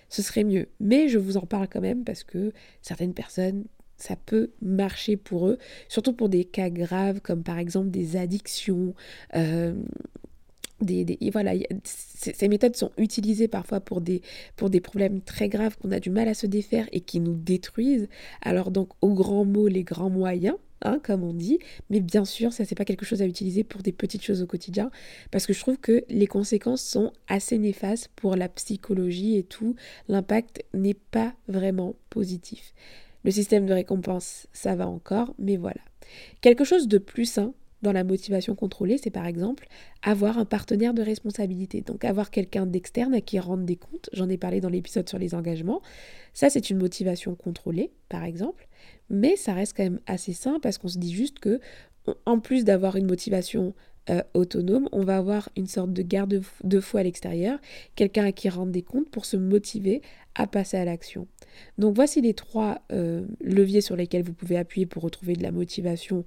ce 0.08 0.22
serait 0.22 0.44
mieux. 0.44 0.68
Mais 0.78 1.08
je 1.08 1.18
vous 1.18 1.36
en 1.36 1.46
parle 1.46 1.68
quand 1.68 1.80
même 1.80 2.04
parce 2.04 2.24
que 2.24 2.52
certaines 2.82 3.14
personnes 3.14 3.64
ça 4.00 4.16
peut 4.16 4.50
marcher 4.62 5.16
pour 5.16 5.48
eux, 5.48 5.58
surtout 5.88 6.12
pour 6.12 6.28
des 6.28 6.44
cas 6.44 6.70
graves 6.70 7.20
comme 7.20 7.42
par 7.42 7.58
exemple 7.58 7.90
des 7.90 8.16
addictions, 8.16 8.94
euh, 9.36 9.74
des, 10.80 11.18
voilà, 11.30 11.52
ces 11.84 12.48
méthodes 12.48 12.74
sont 12.74 12.90
utilisées 12.96 13.48
parfois 13.48 13.80
pour 13.80 14.00
des, 14.00 14.22
pour 14.56 14.70
des 14.70 14.80
problèmes 14.80 15.20
très 15.20 15.50
graves 15.50 15.76
qu'on 15.76 15.92
a 15.92 16.00
du 16.00 16.08
mal 16.08 16.28
à 16.28 16.34
se 16.34 16.46
défaire 16.46 16.88
et 16.92 17.00
qui 17.00 17.20
nous 17.20 17.34
détruisent. 17.34 18.08
Alors 18.40 18.70
donc 18.70 18.88
au 19.02 19.12
grand 19.12 19.44
mot, 19.44 19.68
les 19.68 19.84
grands 19.84 20.08
moyens, 20.08 20.56
hein, 20.82 21.00
comme 21.02 21.22
on 21.22 21.32
dit, 21.32 21.58
mais 21.88 22.00
bien 22.00 22.24
sûr, 22.24 22.52
ça 22.52 22.64
c'est 22.64 22.74
pas 22.74 22.84
quelque 22.84 23.04
chose 23.04 23.22
à 23.22 23.26
utiliser 23.26 23.64
pour 23.64 23.82
des 23.82 23.92
petites 23.92 24.22
choses 24.22 24.42
au 24.42 24.46
quotidien, 24.46 24.90
parce 25.30 25.46
que 25.46 25.52
je 25.52 25.60
trouve 25.60 25.78
que 25.78 26.04
les 26.08 26.26
conséquences 26.26 26.82
sont 26.82 27.12
assez 27.28 27.58
néfastes 27.58 28.10
pour 28.16 28.36
la 28.36 28.48
psychologie 28.48 29.36
et 29.36 29.42
tout. 29.42 29.74
L'impact 30.08 30.64
n'est 30.74 30.94
pas 30.94 31.34
vraiment 31.48 31.94
positif. 32.10 32.74
Le 33.24 33.30
système 33.30 33.66
de 33.66 33.74
récompense, 33.74 34.46
ça 34.52 34.74
va 34.74 34.88
encore, 34.88 35.34
mais 35.38 35.56
voilà. 35.56 35.80
Quelque 36.40 36.64
chose 36.64 36.88
de 36.88 36.98
plus 36.98 37.26
sain 37.26 37.52
dans 37.82 37.92
la 37.92 38.04
motivation 38.04 38.54
contrôlée, 38.54 38.98
c'est 38.98 39.10
par 39.10 39.26
exemple 39.26 39.66
avoir 40.02 40.38
un 40.38 40.44
partenaire 40.44 40.94
de 40.94 41.02
responsabilité. 41.02 41.80
Donc 41.80 42.04
avoir 42.04 42.30
quelqu'un 42.30 42.66
d'externe 42.66 43.14
à 43.14 43.20
qui 43.20 43.38
rendre 43.38 43.64
des 43.64 43.76
comptes. 43.76 44.10
J'en 44.12 44.28
ai 44.28 44.36
parlé 44.36 44.60
dans 44.60 44.68
l'épisode 44.68 45.08
sur 45.08 45.18
les 45.18 45.34
engagements. 45.34 45.80
Ça, 46.34 46.50
c'est 46.50 46.70
une 46.70 46.78
motivation 46.78 47.34
contrôlée, 47.34 47.90
par 48.08 48.24
exemple. 48.24 48.68
Mais 49.08 49.36
ça 49.36 49.54
reste 49.54 49.76
quand 49.76 49.84
même 49.84 50.00
assez 50.06 50.32
sain 50.32 50.58
parce 50.60 50.78
qu'on 50.78 50.88
se 50.88 50.98
dit 50.98 51.14
juste 51.14 51.38
que, 51.38 51.60
en 52.26 52.38
plus 52.38 52.64
d'avoir 52.64 52.96
une 52.96 53.06
motivation 53.06 53.74
euh, 54.08 54.22
autonome, 54.34 54.88
on 54.92 55.04
va 55.04 55.18
avoir 55.18 55.50
une 55.56 55.66
sorte 55.66 55.92
de 55.92 56.02
garde 56.02 56.42
de 56.64 56.80
fou 56.80 56.96
à 56.96 57.02
l'extérieur, 57.02 57.58
quelqu'un 57.96 58.24
à 58.24 58.32
qui 58.32 58.48
rendre 58.48 58.72
des 58.72 58.82
comptes 58.82 59.10
pour 59.10 59.24
se 59.26 59.36
motiver 59.36 60.00
à 60.34 60.46
passer 60.46 60.78
à 60.78 60.84
l'action. 60.84 61.26
Donc 61.76 61.94
voici 61.94 62.20
les 62.20 62.34
trois 62.34 62.80
euh, 62.92 63.26
leviers 63.40 63.82
sur 63.82 63.96
lesquels 63.96 64.22
vous 64.22 64.32
pouvez 64.32 64.56
appuyer 64.56 64.86
pour 64.86 65.02
retrouver 65.02 65.34
de 65.34 65.42
la 65.42 65.52
motivation 65.52 66.24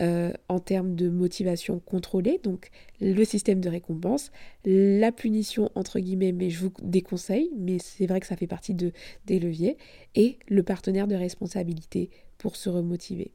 euh, 0.00 0.32
en 0.48 0.58
termes 0.58 0.94
de 0.94 1.08
motivation 1.08 1.78
contrôlée, 1.78 2.38
donc 2.42 2.70
le 3.00 3.24
système 3.24 3.60
de 3.60 3.68
récompense, 3.70 4.30
la 4.64 5.10
punition 5.10 5.70
entre 5.74 6.00
guillemets, 6.00 6.32
mais 6.32 6.50
je 6.50 6.60
vous 6.60 6.72
déconseille, 6.82 7.50
mais 7.56 7.78
c'est 7.78 8.06
vrai 8.06 8.20
que 8.20 8.26
ça 8.26 8.36
fait 8.36 8.46
partie 8.46 8.74
de, 8.74 8.92
des 9.24 9.38
leviers, 9.38 9.78
et 10.14 10.38
le 10.48 10.62
partenaire 10.62 11.06
de 11.06 11.14
responsabilité 11.14 12.10
pour 12.36 12.56
se 12.56 12.68
remotiver. 12.68 13.32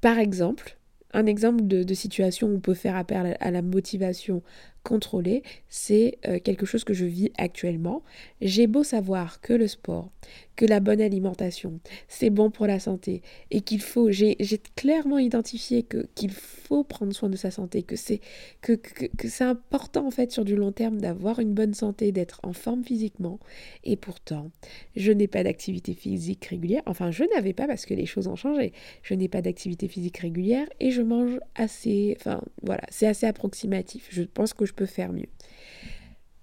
Par 0.00 0.18
exemple, 0.18 0.78
un 1.12 1.26
exemple 1.26 1.66
de, 1.66 1.94
situation 1.94 2.48
où 2.48 2.56
on 2.56 2.60
peut 2.60 2.74
faire 2.74 2.96
appel 2.96 3.36
à 3.38 3.50
la 3.50 3.62
motivation 3.62 4.42
contrôlée, 4.84 5.42
c'est 5.68 6.18
euh, 6.28 6.38
quelque 6.38 6.66
chose 6.66 6.84
que 6.84 6.94
je 6.94 7.04
vis 7.04 7.32
actuellement. 7.36 8.02
J'ai 8.40 8.68
beau 8.68 8.84
savoir 8.84 9.40
que 9.40 9.52
le 9.52 9.66
sport, 9.66 10.12
que 10.56 10.64
la 10.64 10.78
bonne 10.78 11.00
alimentation, 11.00 11.80
c'est 12.06 12.30
bon 12.30 12.50
pour 12.50 12.66
la 12.66 12.78
santé 12.78 13.22
et 13.50 13.62
qu'il 13.62 13.80
faut, 13.80 14.10
j'ai 14.12 14.36
clairement 14.76 15.18
identifié 15.18 15.82
que 15.82 16.06
qu'il 16.14 16.30
faut 16.30 16.84
prendre 16.84 17.12
soin 17.12 17.28
de 17.28 17.36
sa 17.36 17.50
santé, 17.50 17.82
que 17.82 17.96
c'est 17.96 18.20
que, 18.60 18.72
que, 18.72 19.28
c'est 19.28 19.44
important 19.44 20.06
en 20.06 20.10
fait 20.10 20.30
sur 20.30 20.44
du 20.44 20.54
long 20.54 20.70
terme 20.70 21.00
d'avoir 21.00 21.40
une 21.40 21.54
bonne 21.54 21.74
santé, 21.74 22.12
d'être 22.12 22.40
en 22.42 22.52
forme 22.52 22.84
physiquement. 22.84 23.40
Et 23.82 23.96
pourtant, 23.96 24.50
je 24.96 25.10
n'ai 25.12 25.26
pas 25.26 25.42
d'activité 25.42 25.94
physique 25.94 26.44
régulière. 26.44 26.82
Enfin, 26.86 27.10
je 27.10 27.24
n'avais 27.34 27.52
pas 27.52 27.66
parce 27.66 27.86
que 27.86 27.94
les 27.94 28.06
choses 28.06 28.28
ont 28.28 28.36
changé. 28.36 28.72
Je 29.02 29.14
n'ai 29.14 29.28
pas 29.28 29.42
d'activité 29.42 29.88
physique 29.88 30.18
régulière 30.18 30.68
et 30.80 30.90
je 30.90 31.02
mange 31.02 31.38
assez. 31.54 32.16
Enfin, 32.20 32.40
voilà, 32.62 32.82
c'est 32.90 33.06
assez 33.06 33.26
approximatif. 33.26 34.08
Je 34.10 34.22
pense 34.22 34.54
que 34.54 34.66
je 34.66 34.73
peux 34.74 34.86
faire 34.86 35.12
mieux. 35.12 35.28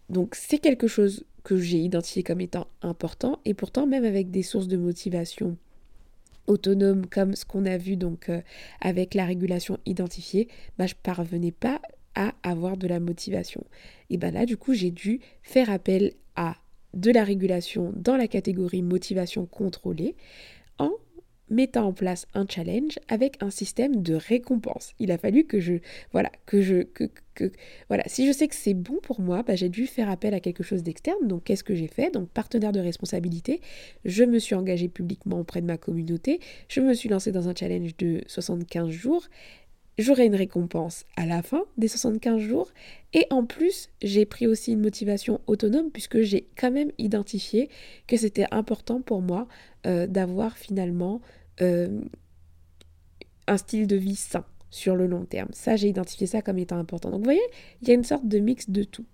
Donc, 0.10 0.36
c'est 0.36 0.58
quelque 0.58 0.88
chose 0.88 1.26
que 1.44 1.58
j'ai 1.58 1.78
identifié 1.78 2.24
comme 2.24 2.42
étant 2.42 2.68
important 2.82 3.40
et 3.46 3.54
pourtant 3.54 3.88
même 3.88 4.06
avec 4.06 4.30
des 4.30 4.44
sources 4.44 4.68
de 4.68 4.78
motivation 4.78 5.58
autonomes 6.48 7.06
comme 7.08 7.36
ce 7.36 7.46
qu'on 7.46 7.66
a 7.66 7.78
vu 7.78 7.96
donc 7.96 8.30
euh, 8.30 8.42
avec 8.82 9.14
la 9.14 9.26
régulation 9.26 9.78
identifiée, 9.86 10.48
bah, 10.78 10.88
je 10.88 10.96
parvenais 11.02 11.52
pas 11.52 11.82
à 12.16 12.34
avoir 12.44 12.78
de 12.78 12.88
la 12.88 13.00
motivation. 13.00 13.64
Et 14.10 14.18
ben 14.18 14.34
là 14.34 14.46
du 14.46 14.58
coup 14.58 14.74
j'ai 14.74 14.92
dû 14.92 15.22
faire 15.44 15.70
appel 15.70 16.14
à 16.36 16.58
de 16.94 17.10
la 17.10 17.24
régulation 17.24 17.94
dans 17.96 18.18
la 18.18 18.28
catégorie 18.28 18.82
motivation 18.82 19.46
contrôlée 19.46 20.16
mettant 21.52 21.86
en 21.86 21.94
place 21.94 22.26
un 22.34 22.46
challenge 22.48 22.98
avec 23.08 23.38
un 23.44 23.52
système 23.52 24.02
de 24.02 24.16
récompense. 24.16 24.94
Il 25.00 25.12
a 25.12 25.18
fallu 25.18 25.44
que 25.44 25.60
je, 25.60 25.76
voilà, 26.14 26.32
que 26.46 26.62
je, 26.62 26.84
que, 26.84 27.04
que 27.36 27.52
voilà, 27.90 28.04
si 28.08 28.26
je 28.26 28.32
sais 28.32 28.48
que 28.48 28.56
c'est 28.56 28.74
bon 28.74 28.98
pour 29.04 29.20
moi, 29.20 29.44
bah, 29.44 29.56
j'ai 29.56 29.70
dû 29.70 29.86
faire 29.86 30.10
appel 30.10 30.34
à 30.34 30.40
quelque 30.40 30.64
chose 30.64 30.82
d'externe. 30.82 31.28
Donc, 31.28 31.44
qu'est-ce 31.44 31.64
que 31.64 31.76
j'ai 31.76 31.88
fait? 31.88 32.12
Donc, 32.12 32.30
partenaire 32.30 32.72
de 32.72 32.80
responsabilité, 32.80 33.62
je 34.06 34.24
me 34.24 34.40
suis 34.40 34.56
engagée 34.56 34.88
publiquement 34.88 35.40
auprès 35.40 35.62
de 35.62 35.68
ma 35.68 35.78
communauté, 35.78 36.40
je 36.70 36.80
me 36.80 36.94
suis 36.94 37.10
lancée 37.10 37.32
dans 37.32 37.50
un 37.50 37.54
challenge 37.54 37.96
de 37.98 38.22
75 38.28 38.90
jours. 38.90 39.28
J'aurai 39.98 40.26
une 40.26 40.36
récompense 40.36 41.06
à 41.18 41.26
la 41.26 41.44
fin 41.44 41.64
des 41.78 41.90
75 41.90 42.40
jours. 42.40 42.72
Et 43.14 43.28
en 43.30 43.46
plus, 43.46 43.90
j'ai 44.02 44.26
pris 44.26 44.48
aussi 44.48 44.72
une 44.72 44.82
motivation 44.82 45.42
autonome 45.48 45.92
puisque 45.92 46.22
j'ai 46.22 46.48
quand 46.56 46.72
même 46.72 46.92
identifié 46.98 47.70
que 48.08 48.16
c'était 48.16 48.48
important 48.52 49.02
pour 49.02 49.22
moi 49.22 49.48
euh, 49.86 50.08
d'avoir 50.08 50.58
finalement 50.58 51.22
euh, 51.62 52.02
un 53.48 53.58
style 53.58 53.88
de 53.88 53.96
vie 53.96 54.16
sain 54.16 54.46
sur 54.70 54.96
le 54.96 55.06
long 55.06 55.26
terme. 55.26 55.50
Ça, 55.52 55.76
j'ai 55.76 55.90
identifié 55.90 56.28
ça 56.28 56.42
comme 56.42 56.58
étant 56.58 56.78
important. 56.78 57.12
Donc 57.12 57.20
vous 57.20 57.26
voyez, 57.26 57.42
il 57.82 57.88
y 57.88 57.92
a 57.92 57.94
une 57.94 58.04
sorte 58.04 58.28
de 58.28 58.40
mix 58.40 58.70
de 58.70 58.84
tout. 58.84 59.06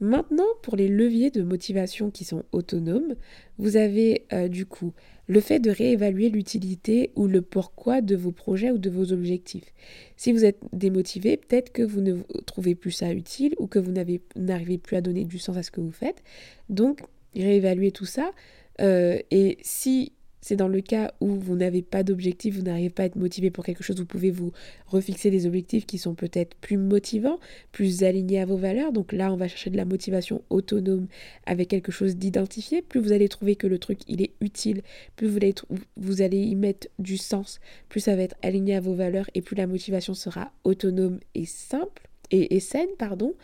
Maintenant, 0.00 0.46
pour 0.62 0.76
les 0.76 0.88
leviers 0.88 1.30
de 1.30 1.42
motivation 1.42 2.10
qui 2.10 2.24
sont 2.24 2.42
autonomes, 2.52 3.16
vous 3.58 3.76
avez 3.76 4.24
euh, 4.32 4.48
du 4.48 4.64
coup 4.64 4.94
le 5.26 5.40
fait 5.40 5.58
de 5.60 5.70
réévaluer 5.70 6.30
l'utilité 6.30 7.12
ou 7.16 7.26
le 7.26 7.42
pourquoi 7.42 8.00
de 8.00 8.16
vos 8.16 8.32
projets 8.32 8.70
ou 8.70 8.78
de 8.78 8.88
vos 8.88 9.12
objectifs. 9.12 9.74
Si 10.16 10.32
vous 10.32 10.46
êtes 10.46 10.58
démotivé, 10.72 11.36
peut-être 11.36 11.70
que 11.70 11.82
vous 11.82 12.00
ne 12.00 12.22
trouvez 12.46 12.74
plus 12.74 12.92
ça 12.92 13.12
utile 13.12 13.54
ou 13.58 13.66
que 13.66 13.78
vous 13.78 13.92
n'arrivez 13.92 14.78
plus 14.78 14.96
à 14.96 15.02
donner 15.02 15.24
du 15.24 15.38
sens 15.38 15.56
à 15.58 15.62
ce 15.62 15.70
que 15.70 15.82
vous 15.82 15.92
faites. 15.92 16.22
Donc, 16.70 17.02
réévaluer 17.36 17.92
tout 17.92 18.06
ça. 18.06 18.32
Euh, 18.80 19.18
et 19.30 19.58
si 19.60 20.14
c'est 20.40 20.56
dans 20.56 20.68
le 20.68 20.80
cas 20.80 21.12
où 21.20 21.28
vous 21.28 21.56
n'avez 21.56 21.82
pas 21.82 22.02
d'objectif, 22.02 22.56
vous 22.56 22.62
n'arrivez 22.62 22.90
pas 22.90 23.04
à 23.04 23.06
être 23.06 23.16
motivé 23.16 23.50
pour 23.50 23.64
quelque 23.64 23.82
chose, 23.82 23.98
vous 23.98 24.06
pouvez 24.06 24.30
vous 24.30 24.52
refixer 24.86 25.30
des 25.30 25.46
objectifs 25.46 25.86
qui 25.86 25.98
sont 25.98 26.14
peut-être 26.14 26.54
plus 26.56 26.76
motivants, 26.76 27.38
plus 27.72 28.02
alignés 28.02 28.40
à 28.40 28.46
vos 28.46 28.56
valeurs. 28.56 28.92
Donc 28.92 29.12
là, 29.12 29.32
on 29.32 29.36
va 29.36 29.48
chercher 29.48 29.70
de 29.70 29.76
la 29.76 29.84
motivation 29.84 30.42
autonome 30.50 31.06
avec 31.46 31.68
quelque 31.68 31.92
chose 31.92 32.16
d'identifié. 32.16 32.82
Plus 32.82 33.00
vous 33.00 33.12
allez 33.12 33.28
trouver 33.28 33.56
que 33.56 33.66
le 33.66 33.78
truc, 33.78 34.00
il 34.08 34.22
est 34.22 34.32
utile, 34.40 34.82
plus 35.16 35.28
vous 35.28 35.36
allez, 35.36 35.54
vous 35.96 36.22
allez 36.22 36.38
y 36.38 36.54
mettre 36.54 36.88
du 36.98 37.16
sens, 37.16 37.60
plus 37.88 38.00
ça 38.00 38.16
va 38.16 38.22
être 38.22 38.36
aligné 38.42 38.76
à 38.76 38.80
vos 38.80 38.94
valeurs 38.94 39.28
et 39.34 39.42
plus 39.42 39.56
la 39.56 39.66
motivation 39.66 40.14
sera 40.14 40.52
autonome 40.64 41.20
et 41.34 41.46
simple 41.46 42.08
et, 42.30 42.56
et 42.56 42.60
saine, 42.60 42.88
pardon. 42.98 43.34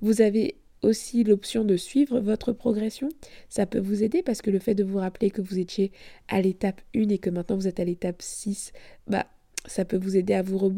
Vous 0.00 0.22
avez 0.22 0.56
aussi 0.82 1.24
l'option 1.24 1.64
de 1.64 1.76
suivre 1.76 2.20
votre 2.20 2.52
progression. 2.52 3.08
Ça 3.48 3.66
peut 3.66 3.80
vous 3.80 4.02
aider 4.02 4.22
parce 4.22 4.42
que 4.42 4.50
le 4.50 4.58
fait 4.58 4.74
de 4.74 4.84
vous 4.84 4.98
rappeler 4.98 5.30
que 5.30 5.42
vous 5.42 5.58
étiez 5.58 5.92
à 6.28 6.40
l'étape 6.40 6.80
1 6.94 7.08
et 7.08 7.18
que 7.18 7.30
maintenant 7.30 7.56
vous 7.56 7.68
êtes 7.68 7.80
à 7.80 7.84
l'étape 7.84 8.22
6, 8.22 8.72
bah, 9.06 9.26
ça 9.66 9.84
peut 9.84 9.98
vous 9.98 10.16
aider 10.16 10.34
à 10.34 10.42
vous 10.42 10.72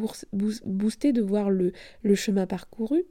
booster 0.65 1.13
de 1.13 1.23
voir 1.23 1.51
le 1.51 1.73
chemin 2.15 2.47
parcouru. 2.47 3.05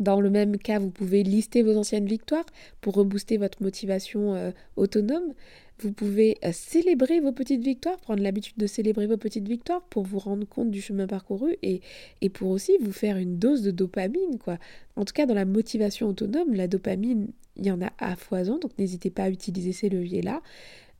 Dans 0.00 0.22
le 0.22 0.30
même 0.30 0.56
cas, 0.56 0.78
vous 0.78 0.90
pouvez 0.90 1.22
lister 1.22 1.62
vos 1.62 1.76
anciennes 1.76 2.06
victoires 2.06 2.46
pour 2.80 2.94
rebooster 2.94 3.36
votre 3.36 3.62
motivation 3.62 4.34
euh, 4.34 4.50
autonome. 4.76 5.34
Vous 5.78 5.92
pouvez 5.92 6.38
euh, 6.42 6.52
célébrer 6.52 7.20
vos 7.20 7.32
petites 7.32 7.62
victoires, 7.62 7.98
prendre 7.98 8.22
l'habitude 8.22 8.56
de 8.56 8.66
célébrer 8.66 9.06
vos 9.06 9.18
petites 9.18 9.46
victoires 9.46 9.82
pour 9.82 10.04
vous 10.04 10.18
rendre 10.18 10.48
compte 10.48 10.70
du 10.70 10.80
chemin 10.80 11.06
parcouru 11.06 11.54
et, 11.62 11.82
et 12.22 12.30
pour 12.30 12.48
aussi 12.48 12.72
vous 12.80 12.92
faire 12.92 13.18
une 13.18 13.38
dose 13.38 13.60
de 13.60 13.70
dopamine. 13.70 14.38
quoi. 14.42 14.58
En 14.96 15.04
tout 15.04 15.12
cas, 15.12 15.26
dans 15.26 15.34
la 15.34 15.44
motivation 15.44 16.08
autonome, 16.08 16.54
la 16.54 16.66
dopamine, 16.66 17.28
il 17.56 17.66
y 17.66 17.70
en 17.70 17.82
a 17.82 17.92
à 17.98 18.16
foison, 18.16 18.58
donc 18.58 18.72
n'hésitez 18.78 19.10
pas 19.10 19.24
à 19.24 19.30
utiliser 19.30 19.72
ces 19.72 19.90
leviers-là. 19.90 20.40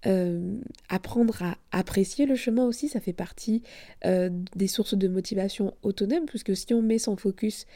Euh, 0.06 0.58
apprendre 0.90 1.42
à 1.42 1.56
apprécier 1.72 2.26
le 2.26 2.34
chemin 2.34 2.66
aussi, 2.66 2.88
ça 2.88 3.00
fait 3.00 3.12
partie 3.14 3.62
des 4.02 4.66
sources 4.66 4.94
de 4.94 5.08
motivation 5.08 5.72
autonome, 5.82 6.26
puisque 6.26 6.54
si 6.54 6.72
on 6.74 6.82
met 6.82 6.98
son 6.98 7.16
focus 7.16 7.66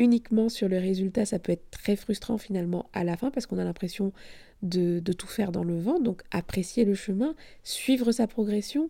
uniquement 0.00 0.48
sur 0.48 0.66
le 0.68 0.78
résultat, 0.78 1.26
ça 1.26 1.38
peut 1.38 1.52
être 1.52 1.70
très 1.70 1.94
frustrant 1.94 2.38
finalement 2.38 2.86
à 2.94 3.04
la 3.04 3.18
fin 3.18 3.30
parce 3.30 3.44
qu'on 3.44 3.58
a 3.58 3.64
l'impression 3.64 4.12
de, 4.62 5.00
tout 5.12 5.26
faire 5.26 5.52
dans 5.52 5.62
le 5.62 5.78
vent. 5.78 6.00
Donc 6.00 6.22
apprécier 6.30 6.86
le 6.86 6.94
chemin, 6.94 7.36
suivre 7.64 8.10
sa 8.10 8.26
progression, 8.26 8.88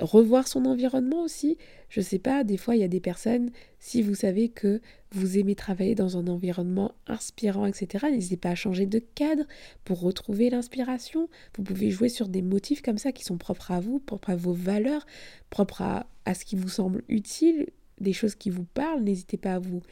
revoir 0.00 0.48
son 0.48 0.64
environnement 0.64 1.22
aussi. 1.22 1.58
Je 1.90 2.00
sais 2.00 2.18
pas, 2.18 2.42
des 2.42 2.56
fois 2.56 2.74
il 2.74 2.80
y 2.80 2.84
a 2.84 2.88
des 2.88 3.00
personnes, 3.00 3.50
si 3.78 4.00
vous 4.00 4.14
savez 4.14 4.48
que 4.48 4.80
vous 5.12 5.36
aimez 5.36 5.54
travailler 5.54 5.94
dans 5.94 6.16
un 6.16 6.26
environnement 6.26 6.94
inspirant, 7.06 7.66
etc., 7.66 8.06
n'hésitez 8.10 8.38
pas 8.38 8.50
à 8.50 8.54
changer 8.54 8.86
de 8.86 8.98
cadre 8.98 9.44
pour 9.84 10.00
retrouver 10.00 10.48
l'inspiration. 10.48 11.28
Vous 11.58 11.64
pouvez 11.64 11.90
jouer 11.90 12.08
sur 12.08 12.28
des 12.28 12.42
motifs 12.42 12.80
comme 12.80 12.98
ça 12.98 13.12
qui 13.12 13.24
sont 13.24 13.36
propres 13.36 13.72
à 13.72 13.80
vous, 13.80 13.98
propres 13.98 14.30
à 14.30 14.36
vos 14.36 14.54
valeurs, 14.54 15.04
propres 15.50 15.82
à 15.82 16.34
ce 16.34 16.46
qui 16.46 16.56
vous 16.56 16.70
semble 16.70 17.02
utile 17.08 17.66
des 18.00 18.12
choses 18.12 18.34
qui 18.34 18.50
vous 18.50 18.64
parlent, 18.64 19.02
n'hésitez 19.02 19.36
pas 19.36 19.54
à 19.54 19.58
vous, 19.58 19.82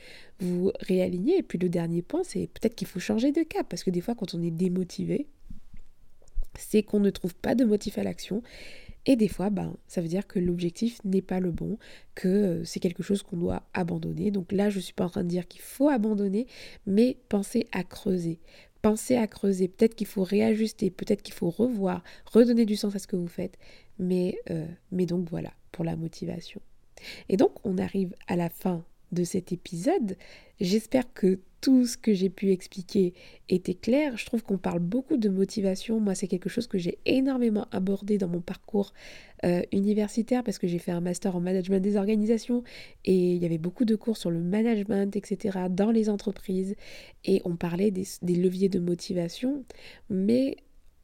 réaligner. 0.81 1.39
Et 1.39 1.43
puis 1.43 1.59
le 1.59 1.69
dernier 1.69 2.03
point, 2.03 2.23
c'est 2.25 2.49
peut-être 2.49 2.75
qu'il 2.75 2.87
faut 2.87 3.01
changer 3.01 3.33
de 3.33 3.43
cap, 3.43 3.67
parce 3.69 3.85
que 3.85 3.91
des 3.91 4.01
fois 4.01 4.15
quand 4.15 4.35
on 4.35 4.43
est 4.43 4.51
démotivé, 4.51 5.27
c'est 6.59 6.83
qu'on 6.83 7.01
ne 7.01 7.11
trouve 7.11 7.35
pas 7.35 7.55
de 7.55 7.65
motif 7.65 7.99
à 7.99 8.03
l'action. 8.03 8.43
Et 9.07 9.17
des 9.17 9.29
fois, 9.29 9.51
ben, 9.51 9.77
ça 9.87 10.01
veut 10.01 10.09
dire 10.09 10.27
que 10.27 10.39
l'objectif 10.39 10.99
n'est 11.05 11.23
pas 11.23 11.39
le 11.39 11.51
bon, 11.51 11.79
que 12.15 12.29
euh, 12.29 12.65
c'est 12.65 12.81
quelque 12.81 13.03
chose 13.03 13.23
qu'on 13.23 13.37
doit 13.37 13.63
abandonner. 13.75 14.31
Donc 14.31 14.51
là, 14.51 14.71
je 14.71 14.77
ne 14.77 14.83
suis 14.83 14.95
pas 14.95 15.05
en 15.05 15.11
train 15.11 15.25
de 15.25 15.29
dire 15.29 15.47
qu'il 15.47 15.61
faut 15.61 15.91
abandonner, 15.91 16.47
mais 16.87 17.19
pensez 17.29 17.67
à 17.73 17.85
creuser. 17.85 18.39
Pensez 18.81 19.17
à 19.17 19.27
creuser. 19.27 19.69
Peut-être 19.69 19.95
qu'il 19.95 20.07
faut 20.07 20.25
réajuster, 20.25 20.91
peut-être 20.91 21.23
qu'il 21.23 21.35
faut 21.35 21.51
revoir, 21.51 22.03
redonner 22.25 22.65
du 22.65 22.77
sens 22.77 22.95
à 22.97 22.99
ce 22.99 23.07
que 23.07 23.17
vous 23.17 23.29
faites. 23.29 23.59
Mais, 23.99 24.39
euh, 24.51 24.67
mais 24.91 25.05
donc 25.05 25.29
voilà, 25.29 25.53
pour 25.71 25.85
la 25.85 25.97
motivation. 25.97 26.63
Et 27.29 27.37
donc, 27.37 27.53
on 27.65 27.79
arrive 27.79 28.15
à 28.27 28.37
la 28.37 28.49
fin 28.49 28.85
de 29.13 29.25
cet 29.25 29.53
épisode. 29.53 30.17
J'espère 30.61 31.13
que 31.15 31.41
tout 31.61 31.87
ce 31.87 31.97
que 31.97 32.13
j'ai 32.13 32.29
pu 32.29 32.51
expliquer 32.51 33.15
était 33.49 33.75
clair. 33.75 34.19
Je 34.19 34.27
trouve 34.27 34.43
qu'on 34.43 34.59
parle 34.59 34.81
beaucoup 34.81 35.17
de 35.17 35.31
motivation. 35.31 35.99
Moi, 35.99 36.15
c'est 36.15 36.29
quelque 36.29 36.51
chose 36.51 36.67
que 36.67 36.77
j'ai 36.77 36.99
énormément 37.07 37.67
abordé 37.73 38.19
dans 38.19 38.29
mon 38.29 38.43
parcours 38.43 38.93
euh, 39.45 39.63
universitaire 39.73 40.45
parce 40.45 40.59
que 40.59 40.67
j'ai 40.67 40.79
fait 40.79 40.91
un 40.91 41.01
master 41.01 41.37
en 41.37 41.41
management 41.41 41.81
des 41.81 41.97
organisations 41.97 42.65
et 43.07 43.15
il 43.15 43.43
y 43.43 43.47
avait 43.47 43.57
beaucoup 43.57 43.87
de 43.87 43.97
cours 43.97 44.19
sur 44.19 44.31
le 44.31 44.41
management, 44.41 45.17
etc., 45.17 45.59
dans 45.71 45.91
les 45.91 46.11
entreprises. 46.11 46.75
Et 47.25 47.41
on 47.47 47.57
parlait 47.57 47.91
des, 47.91 48.05
des 48.21 48.35
leviers 48.35 48.69
de 48.69 48.79
motivation. 48.79 49.65
Mais 50.11 50.59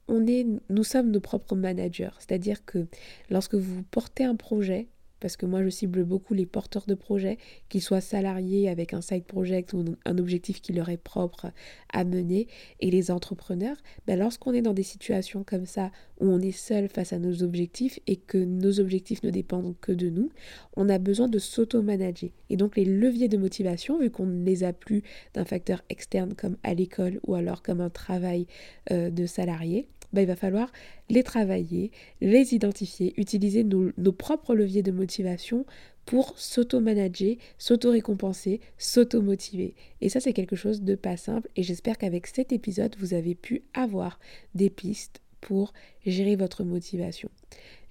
on 0.08 0.26
est, 0.26 0.46
nous 0.68 0.84
sommes 0.84 1.10
nos 1.10 1.20
propres 1.20 1.56
managers. 1.56 2.10
C'est-à-dire 2.18 2.66
que 2.66 2.86
lorsque 3.30 3.54
vous 3.54 3.82
portez 3.84 4.24
un 4.24 4.36
projet, 4.36 4.88
parce 5.20 5.36
que 5.36 5.46
moi 5.46 5.62
je 5.62 5.68
cible 5.68 6.04
beaucoup 6.04 6.34
les 6.34 6.46
porteurs 6.46 6.86
de 6.86 6.94
projets, 6.94 7.38
qu'ils 7.68 7.82
soient 7.82 8.00
salariés 8.00 8.68
avec 8.68 8.94
un 8.94 9.00
side 9.00 9.24
project 9.24 9.72
ou 9.72 9.84
un 10.04 10.18
objectif 10.18 10.60
qui 10.60 10.72
leur 10.72 10.88
est 10.88 10.96
propre 10.96 11.52
à 11.92 12.04
mener, 12.04 12.48
et 12.80 12.90
les 12.90 13.10
entrepreneurs, 13.10 13.76
ben 14.06 14.18
lorsqu'on 14.18 14.52
est 14.52 14.62
dans 14.62 14.74
des 14.74 14.82
situations 14.82 15.44
comme 15.44 15.66
ça 15.66 15.90
où 16.20 16.26
on 16.26 16.40
est 16.40 16.52
seul 16.52 16.88
face 16.88 17.12
à 17.12 17.18
nos 17.18 17.42
objectifs 17.42 17.98
et 18.06 18.16
que 18.16 18.38
nos 18.38 18.80
objectifs 18.80 19.22
ne 19.22 19.30
dépendent 19.30 19.74
que 19.80 19.92
de 19.92 20.10
nous, 20.10 20.30
on 20.76 20.88
a 20.88 20.98
besoin 20.98 21.28
de 21.28 21.38
s'auto-manager. 21.38 22.30
Et 22.48 22.56
donc 22.56 22.76
les 22.76 22.84
leviers 22.84 23.28
de 23.28 23.36
motivation, 23.36 23.98
vu 23.98 24.10
qu'on 24.10 24.26
ne 24.26 24.44
les 24.44 24.64
a 24.64 24.72
plus 24.72 25.02
d'un 25.34 25.44
facteur 25.44 25.82
externe 25.88 26.34
comme 26.34 26.56
à 26.62 26.74
l'école 26.74 27.20
ou 27.26 27.34
alors 27.34 27.62
comme 27.62 27.80
un 27.80 27.90
travail 27.90 28.46
euh, 28.90 29.10
de 29.10 29.26
salarié, 29.26 29.86
bah, 30.12 30.22
il 30.22 30.26
va 30.26 30.36
falloir 30.36 30.70
les 31.08 31.22
travailler, 31.22 31.90
les 32.20 32.54
identifier, 32.54 33.14
utiliser 33.16 33.64
nos, 33.64 34.12
propres 34.12 34.54
leviers 34.54 34.82
de 34.82 34.92
motivation 34.92 35.64
pour 36.06 36.38
s'auto-manager, 36.38 37.36
s'auto-récompenser, 37.58 38.60
s'auto-motiver. 38.78 39.74
Et 40.00 40.08
ça, 40.08 40.20
c'est 40.20 40.32
quelque 40.32 40.56
chose 40.56 40.82
de 40.82 40.94
pas 40.94 41.16
simple. 41.16 41.48
Et 41.56 41.62
j'espère 41.62 41.98
qu'avec 41.98 42.26
cet 42.26 42.52
épisode, 42.52 42.96
vous 42.98 43.14
avez 43.14 43.34
pu 43.34 43.62
avoir 43.74 44.18
des 44.54 44.70
pistes 44.70 45.20
pour 45.40 45.72
gérer 46.04 46.36
votre 46.36 46.64
motivation. 46.64 47.30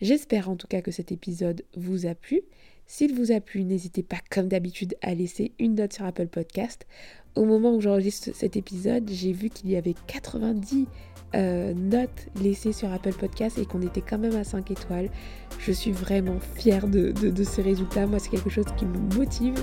J'espère 0.01 0.49
en 0.49 0.55
tout 0.55 0.67
cas 0.67 0.81
que 0.81 0.91
cet 0.91 1.11
épisode 1.11 1.63
vous 1.75 2.05
a 2.05 2.15
plu. 2.15 2.41
S'il 2.85 3.13
vous 3.13 3.31
a 3.31 3.39
plu, 3.39 3.63
n'hésitez 3.63 4.01
pas 4.01 4.19
comme 4.31 4.47
d'habitude 4.47 4.95
à 5.01 5.13
laisser 5.13 5.51
une 5.59 5.75
note 5.75 5.93
sur 5.93 6.05
Apple 6.05 6.27
Podcast. 6.27 6.87
Au 7.35 7.45
moment 7.45 7.75
où 7.75 7.81
j'enregistre 7.81 8.31
cet 8.33 8.57
épisode, 8.57 9.07
j'ai 9.11 9.31
vu 9.31 9.49
qu'il 9.49 9.69
y 9.69 9.75
avait 9.75 9.93
90 10.07 10.87
euh, 11.35 11.73
notes 11.75 12.27
laissées 12.41 12.73
sur 12.73 12.91
Apple 12.91 13.13
Podcast 13.13 13.57
et 13.57 13.65
qu'on 13.65 13.81
était 13.81 14.01
quand 14.01 14.17
même 14.17 14.35
à 14.35 14.43
5 14.43 14.71
étoiles. 14.71 15.09
Je 15.59 15.71
suis 15.71 15.91
vraiment 15.91 16.39
fière 16.55 16.87
de, 16.87 17.13
ces 17.43 17.61
résultats. 17.61 18.07
Moi, 18.07 18.19
c'est 18.19 18.29
quelque 18.29 18.49
chose 18.49 18.65
qui 18.77 18.85
me 18.85 19.15
motive 19.15 19.55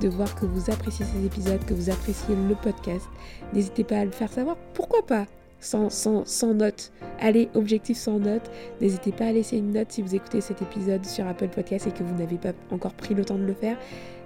de 0.00 0.08
voir 0.08 0.34
que 0.34 0.44
vous 0.44 0.70
appréciez 0.70 1.06
ces 1.06 1.24
épisodes, 1.24 1.64
que 1.64 1.74
vous 1.74 1.90
appréciez 1.90 2.34
le 2.34 2.54
podcast. 2.54 3.06
N'hésitez 3.52 3.84
pas 3.84 3.98
à 3.98 4.04
le 4.04 4.10
faire 4.10 4.30
savoir. 4.30 4.56
Pourquoi 4.74 5.04
pas? 5.06 5.26
Sans, 5.60 5.88
sans, 5.88 6.26
sans 6.26 6.52
note. 6.52 6.92
Allez, 7.20 7.48
objectif 7.54 7.96
sans 7.96 8.18
note. 8.18 8.50
N'hésitez 8.82 9.12
pas 9.12 9.26
à 9.26 9.32
laisser 9.32 9.56
une 9.56 9.72
note 9.72 9.92
si 9.92 10.02
vous 10.02 10.14
écoutez 10.14 10.42
cet 10.42 10.60
épisode 10.60 11.06
sur 11.06 11.26
Apple 11.26 11.48
Podcast 11.48 11.86
et 11.86 11.90
que 11.90 12.02
vous 12.02 12.14
n'avez 12.16 12.36
pas 12.36 12.52
encore 12.70 12.92
pris 12.92 13.14
le 13.14 13.24
temps 13.24 13.38
de 13.38 13.44
le 13.44 13.54
faire. 13.54 13.78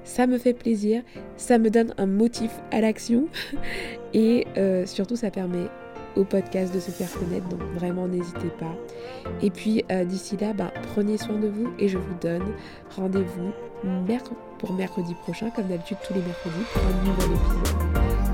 Ça 0.02 0.26
me 0.26 0.38
fait 0.38 0.54
plaisir, 0.54 1.02
ça 1.36 1.58
me 1.58 1.68
donne 1.68 1.92
un 1.98 2.06
motif 2.06 2.50
à 2.70 2.80
l'action 2.80 3.26
et 4.14 4.46
euh, 4.56 4.86
surtout 4.86 5.16
ça 5.16 5.30
permet 5.30 5.66
podcast 6.24 6.74
de 6.74 6.80
se 6.80 6.90
faire 6.90 7.10
connaître. 7.12 7.48
Donc 7.48 7.62
vraiment 7.74 8.06
n'hésitez 8.08 8.50
pas. 8.58 8.74
Et 9.42 9.50
puis 9.50 9.84
euh, 9.90 10.04
d'ici 10.04 10.36
là, 10.36 10.52
ben, 10.52 10.70
prenez 10.94 11.18
soin 11.18 11.38
de 11.38 11.48
vous 11.48 11.72
et 11.78 11.88
je 11.88 11.98
vous 11.98 12.14
donne 12.20 12.54
rendez-vous 12.96 13.52
pour 14.58 14.72
mercredi 14.72 15.14
prochain, 15.22 15.50
comme 15.50 15.68
d'habitude 15.68 15.98
tous 16.06 16.14
les 16.14 16.20
mercredis, 16.20 16.64
pour 16.72 16.82
un 16.82 17.04
nouvel 17.04 17.36
épisode. 17.36 18.27